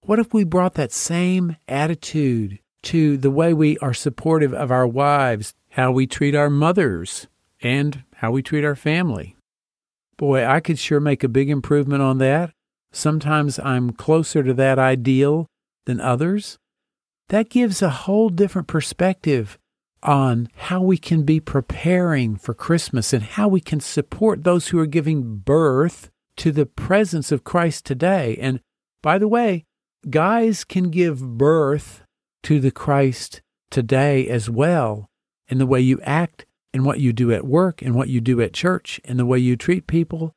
What 0.06 0.20
if 0.20 0.36
we 0.36 0.44
brought 0.44 0.76
that 0.76 0.92
same 0.92 1.56
attitude 1.68 2.60
to 2.84 3.18
the 3.18 3.32
way 3.32 3.56
we 3.56 3.76
are 3.80 3.94
supportive 3.94 4.54
of 4.54 4.70
our 4.70 4.86
wives, 4.86 5.56
how 5.70 5.92
we 5.92 6.06
treat 6.06 6.36
our 6.36 6.52
mothers, 6.52 7.26
and 7.60 8.04
how 8.18 8.30
we 8.30 8.44
treat 8.44 8.64
our 8.64 8.76
family? 8.76 9.36
Boy, 10.16 10.46
I 10.46 10.60
could 10.60 10.78
sure 10.78 11.00
make 11.00 11.24
a 11.24 11.28
big 11.28 11.50
improvement 11.50 12.04
on 12.04 12.20
that. 12.20 12.52
Sometimes 12.92 13.58
I'm 13.58 13.94
closer 13.94 14.44
to 14.44 14.54
that 14.54 14.78
ideal 14.78 15.48
than 15.88 16.00
others. 16.00 16.60
That 17.30 17.50
gives 17.50 17.82
a 17.82 17.90
whole 17.90 18.30
different 18.30 18.68
perspective 18.68 19.58
on 20.04 20.50
how 20.56 20.84
we 20.84 21.00
can 21.00 21.24
be 21.24 21.40
preparing 21.40 22.36
for 22.36 22.54
Christmas 22.54 23.12
and 23.12 23.24
how 23.24 23.48
we 23.48 23.60
can 23.60 23.80
support 23.80 24.44
those 24.44 24.68
who 24.68 24.78
are 24.78 24.86
giving 24.86 25.38
birth 25.38 26.12
to 26.38 26.52
the 26.52 26.68
presence 26.68 27.32
of 27.32 27.44
Christ 27.44 27.86
today. 27.86 28.38
And 28.40 28.60
by 29.02 29.18
the 29.18 29.28
way, 29.28 29.66
guys 30.10 30.64
can 30.64 30.90
give 30.90 31.38
birth 31.38 32.04
to 32.44 32.60
the 32.60 32.72
Christ 32.72 33.42
today 33.72 34.28
as 34.28 34.50
well 34.50 35.10
in 35.48 35.58
the 35.58 35.66
way 35.66 35.82
you 35.82 36.00
act, 36.02 36.46
in 36.74 36.84
what 36.84 37.00
you 37.00 37.14
do 37.14 37.32
at 37.32 37.46
work, 37.46 37.82
in 37.82 37.94
what 37.94 38.10
you 38.10 38.22
do 38.22 38.42
at 38.42 38.54
church, 38.54 39.00
in 39.04 39.18
the 39.18 39.26
way 39.26 39.40
you 39.40 39.56
treat 39.56 39.88
people. 39.88 40.34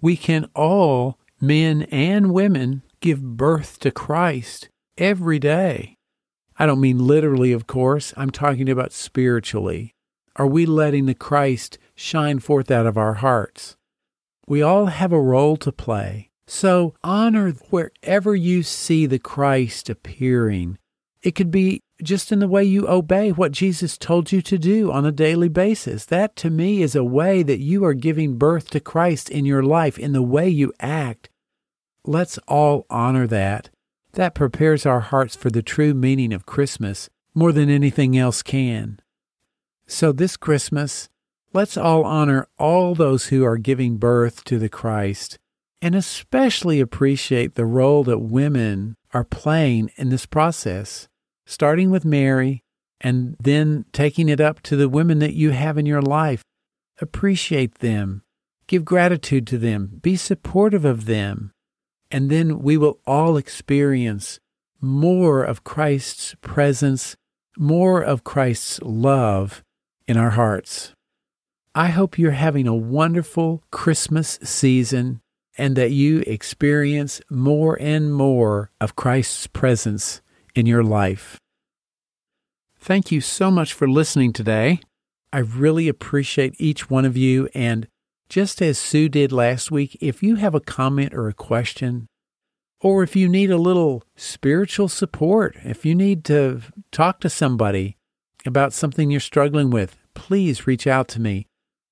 We 0.00 0.16
can 0.16 0.48
all, 0.54 1.18
men 1.40 1.82
and 1.90 2.32
women, 2.32 2.82
give 3.00 3.36
birth 3.36 3.78
to 3.80 3.90
Christ 3.90 4.68
every 4.96 5.38
day. 5.38 5.96
I 6.58 6.66
don't 6.66 6.80
mean 6.80 6.98
literally, 6.98 7.52
of 7.52 7.66
course. 7.66 8.12
I'm 8.16 8.30
talking 8.30 8.68
about 8.68 8.92
spiritually. 8.92 9.94
Are 10.36 10.46
we 10.46 10.66
letting 10.66 11.06
the 11.06 11.14
Christ 11.14 11.78
shine 11.94 12.38
forth 12.38 12.70
out 12.70 12.86
of 12.86 12.96
our 12.96 13.14
hearts? 13.14 13.76
We 14.46 14.62
all 14.62 14.86
have 14.86 15.12
a 15.12 15.20
role 15.20 15.56
to 15.58 15.72
play. 15.72 16.27
So 16.50 16.94
honor 17.04 17.50
wherever 17.68 18.34
you 18.34 18.62
see 18.62 19.04
the 19.04 19.18
Christ 19.18 19.90
appearing. 19.90 20.78
It 21.22 21.34
could 21.34 21.50
be 21.50 21.82
just 22.02 22.32
in 22.32 22.38
the 22.38 22.48
way 22.48 22.64
you 22.64 22.88
obey 22.88 23.32
what 23.32 23.52
Jesus 23.52 23.98
told 23.98 24.32
you 24.32 24.40
to 24.40 24.56
do 24.56 24.90
on 24.90 25.04
a 25.04 25.12
daily 25.12 25.50
basis. 25.50 26.06
That 26.06 26.36
to 26.36 26.48
me 26.48 26.80
is 26.80 26.96
a 26.96 27.04
way 27.04 27.42
that 27.42 27.58
you 27.58 27.84
are 27.84 27.92
giving 27.92 28.38
birth 28.38 28.70
to 28.70 28.80
Christ 28.80 29.28
in 29.28 29.44
your 29.44 29.62
life, 29.62 29.98
in 29.98 30.12
the 30.12 30.22
way 30.22 30.48
you 30.48 30.72
act. 30.80 31.28
Let's 32.02 32.38
all 32.48 32.86
honor 32.88 33.26
that. 33.26 33.68
That 34.12 34.34
prepares 34.34 34.86
our 34.86 35.00
hearts 35.00 35.36
for 35.36 35.50
the 35.50 35.62
true 35.62 35.92
meaning 35.92 36.32
of 36.32 36.46
Christmas 36.46 37.10
more 37.34 37.52
than 37.52 37.68
anything 37.68 38.16
else 38.16 38.42
can. 38.42 39.00
So 39.86 40.12
this 40.12 40.38
Christmas, 40.38 41.10
let's 41.52 41.76
all 41.76 42.04
honor 42.04 42.48
all 42.58 42.94
those 42.94 43.26
who 43.26 43.44
are 43.44 43.58
giving 43.58 43.98
birth 43.98 44.44
to 44.44 44.58
the 44.58 44.70
Christ 44.70 45.38
and 45.80 45.94
especially 45.94 46.80
appreciate 46.80 47.54
the 47.54 47.66
role 47.66 48.04
that 48.04 48.18
women 48.18 48.96
are 49.14 49.24
playing 49.24 49.90
in 49.96 50.10
this 50.10 50.26
process, 50.26 51.08
starting 51.46 51.90
with 51.90 52.04
Mary 52.04 52.62
and 53.00 53.36
then 53.40 53.84
taking 53.92 54.28
it 54.28 54.40
up 54.40 54.60
to 54.62 54.76
the 54.76 54.88
women 54.88 55.20
that 55.20 55.34
you 55.34 55.50
have 55.50 55.78
in 55.78 55.86
your 55.86 56.02
life. 56.02 56.42
Appreciate 57.00 57.76
them, 57.76 58.22
give 58.66 58.84
gratitude 58.84 59.46
to 59.46 59.58
them, 59.58 60.00
be 60.02 60.16
supportive 60.16 60.84
of 60.84 61.06
them, 61.06 61.52
and 62.10 62.28
then 62.30 62.60
we 62.60 62.76
will 62.76 62.98
all 63.06 63.36
experience 63.36 64.40
more 64.80 65.44
of 65.44 65.64
Christ's 65.64 66.34
presence, 66.40 67.16
more 67.56 68.02
of 68.02 68.24
Christ's 68.24 68.80
love 68.82 69.62
in 70.08 70.16
our 70.16 70.30
hearts. 70.30 70.92
I 71.74 71.88
hope 71.88 72.18
you're 72.18 72.32
having 72.32 72.66
a 72.66 72.74
wonderful 72.74 73.62
Christmas 73.70 74.38
season 74.42 75.20
and 75.58 75.76
that 75.76 75.90
you 75.90 76.20
experience 76.20 77.20
more 77.28 77.76
and 77.80 78.14
more 78.14 78.70
of 78.80 78.96
Christ's 78.96 79.48
presence 79.48 80.22
in 80.54 80.64
your 80.64 80.84
life. 80.84 81.38
Thank 82.78 83.10
you 83.10 83.20
so 83.20 83.50
much 83.50 83.74
for 83.74 83.88
listening 83.88 84.32
today. 84.32 84.80
I 85.32 85.40
really 85.40 85.88
appreciate 85.88 86.54
each 86.58 86.88
one 86.88 87.04
of 87.04 87.16
you. 87.16 87.48
And 87.54 87.88
just 88.28 88.62
as 88.62 88.78
Sue 88.78 89.08
did 89.08 89.32
last 89.32 89.70
week, 89.70 89.98
if 90.00 90.22
you 90.22 90.36
have 90.36 90.54
a 90.54 90.60
comment 90.60 91.12
or 91.12 91.28
a 91.28 91.34
question, 91.34 92.06
or 92.80 93.02
if 93.02 93.16
you 93.16 93.28
need 93.28 93.50
a 93.50 93.56
little 93.56 94.04
spiritual 94.16 94.88
support, 94.88 95.56
if 95.64 95.84
you 95.84 95.94
need 95.94 96.24
to 96.26 96.62
talk 96.92 97.20
to 97.20 97.28
somebody 97.28 97.96
about 98.46 98.72
something 98.72 99.10
you're 99.10 99.20
struggling 99.20 99.70
with, 99.70 99.96
please 100.14 100.66
reach 100.66 100.86
out 100.86 101.08
to 101.08 101.20
me. 101.20 101.47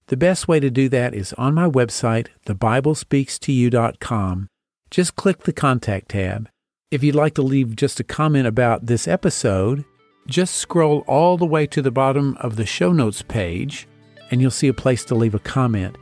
The 0.08 0.16
best 0.16 0.46
way 0.46 0.60
to 0.60 0.70
do 0.70 0.88
that 0.90 1.14
is 1.14 1.32
on 1.32 1.54
my 1.54 1.68
website, 1.68 2.28
thebiblespeakstoyou.com. 2.46 4.48
Just 4.88 5.16
click 5.16 5.40
the 5.40 5.52
contact 5.52 6.10
tab. 6.10 6.48
If 6.92 7.02
you'd 7.02 7.16
like 7.16 7.34
to 7.34 7.42
leave 7.42 7.74
just 7.74 7.98
a 7.98 8.04
comment 8.04 8.46
about 8.46 8.86
this 8.86 9.08
episode, 9.08 9.84
just 10.28 10.54
scroll 10.54 11.02
all 11.08 11.36
the 11.36 11.44
way 11.44 11.66
to 11.66 11.82
the 11.82 11.90
bottom 11.90 12.36
of 12.40 12.54
the 12.54 12.66
show 12.66 12.92
notes 12.92 13.22
page 13.22 13.88
and 14.30 14.40
you'll 14.40 14.52
see 14.52 14.68
a 14.68 14.74
place 14.74 15.04
to 15.06 15.16
leave 15.16 15.34
a 15.34 15.40
comment. 15.40 15.96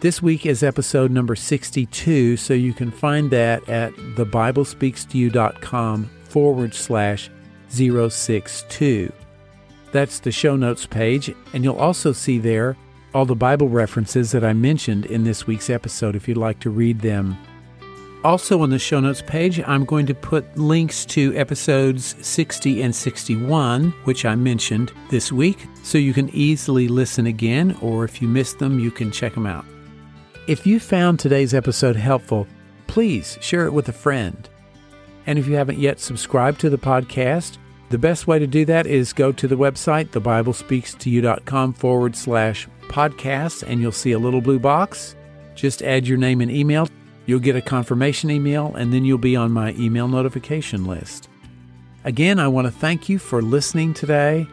This 0.00 0.22
week 0.22 0.46
is 0.46 0.62
episode 0.62 1.10
number 1.10 1.34
62, 1.34 2.36
so 2.36 2.54
you 2.54 2.72
can 2.72 2.90
find 2.90 3.30
that 3.30 3.68
at 3.68 3.92
thebiblespeakstoyou.com 3.94 6.10
forward 6.24 6.74
slash 6.74 7.30
062. 7.68 9.12
That's 9.92 10.18
the 10.18 10.32
show 10.32 10.56
notes 10.56 10.86
page, 10.86 11.32
and 11.52 11.62
you'll 11.64 11.76
also 11.76 12.12
see 12.12 12.38
there 12.38 12.76
all 13.14 13.24
the 13.24 13.36
Bible 13.36 13.68
references 13.68 14.32
that 14.32 14.44
I 14.44 14.52
mentioned 14.52 15.06
in 15.06 15.24
this 15.24 15.46
week's 15.46 15.70
episode 15.70 16.16
if 16.16 16.26
you'd 16.26 16.36
like 16.36 16.58
to 16.60 16.70
read 16.70 17.00
them. 17.00 17.38
Also, 18.24 18.62
on 18.62 18.70
the 18.70 18.78
show 18.78 19.00
notes 19.00 19.22
page, 19.22 19.60
I'm 19.66 19.84
going 19.84 20.06
to 20.06 20.14
put 20.14 20.56
links 20.56 21.04
to 21.06 21.36
episodes 21.36 22.16
60 22.26 22.82
and 22.82 22.94
61, 22.94 23.90
which 24.04 24.24
I 24.24 24.34
mentioned 24.34 24.92
this 25.10 25.30
week, 25.30 25.66
so 25.82 25.98
you 25.98 26.14
can 26.14 26.30
easily 26.30 26.88
listen 26.88 27.26
again, 27.26 27.76
or 27.82 28.02
if 28.04 28.22
you 28.22 28.26
missed 28.28 28.58
them, 28.58 28.80
you 28.80 28.90
can 28.90 29.10
check 29.12 29.34
them 29.34 29.46
out. 29.46 29.66
If 30.46 30.66
you 30.66 30.80
found 30.80 31.20
today's 31.20 31.52
episode 31.52 31.96
helpful, 31.96 32.46
please 32.86 33.38
share 33.42 33.66
it 33.66 33.72
with 33.72 33.88
a 33.90 33.92
friend. 33.92 34.48
And 35.26 35.38
if 35.38 35.46
you 35.46 35.56
haven't 35.56 35.78
yet 35.78 36.00
subscribed 36.00 36.60
to 36.60 36.70
the 36.70 36.78
podcast, 36.78 37.58
the 37.90 37.98
best 37.98 38.26
way 38.26 38.38
to 38.38 38.46
do 38.46 38.64
that 38.64 38.86
is 38.86 39.12
go 39.12 39.32
to 39.32 39.46
the 39.46 39.56
website, 39.56 40.08
thebiblespeakstoyou.com 40.08 41.74
forward 41.74 42.16
slash 42.16 42.68
podcasts, 42.84 43.62
and 43.62 43.80
you'll 43.80 43.92
see 43.92 44.12
a 44.12 44.18
little 44.18 44.40
blue 44.40 44.58
box. 44.58 45.16
Just 45.54 45.82
add 45.82 46.06
your 46.06 46.18
name 46.18 46.40
and 46.40 46.50
email. 46.50 46.88
You'll 47.26 47.40
get 47.40 47.56
a 47.56 47.62
confirmation 47.62 48.30
email, 48.30 48.74
and 48.74 48.92
then 48.92 49.04
you'll 49.04 49.18
be 49.18 49.36
on 49.36 49.52
my 49.52 49.72
email 49.72 50.08
notification 50.08 50.84
list. 50.84 51.28
Again, 52.04 52.38
I 52.38 52.48
want 52.48 52.66
to 52.66 52.70
thank 52.70 53.08
you 53.08 53.18
for 53.18 53.40
listening 53.40 53.94
today. 53.94 54.46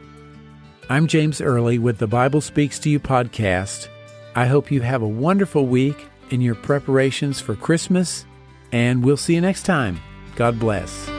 I'm 0.89 1.07
James 1.07 1.41
Early 1.41 1.79
with 1.79 1.97
the 1.97 2.07
Bible 2.07 2.39
Speaks 2.39 2.79
to 2.79 2.89
You 2.89 2.99
podcast. 2.99 3.89
I 4.35 4.45
hope 4.45 4.71
you 4.71 4.81
have 4.81 5.01
a 5.01 5.07
wonderful 5.07 5.65
week 5.65 6.07
in 6.29 6.39
your 6.39 6.55
preparations 6.55 7.41
for 7.41 7.55
Christmas, 7.55 8.25
and 8.71 9.03
we'll 9.03 9.17
see 9.17 9.35
you 9.35 9.41
next 9.41 9.63
time. 9.63 9.99
God 10.35 10.57
bless. 10.57 11.10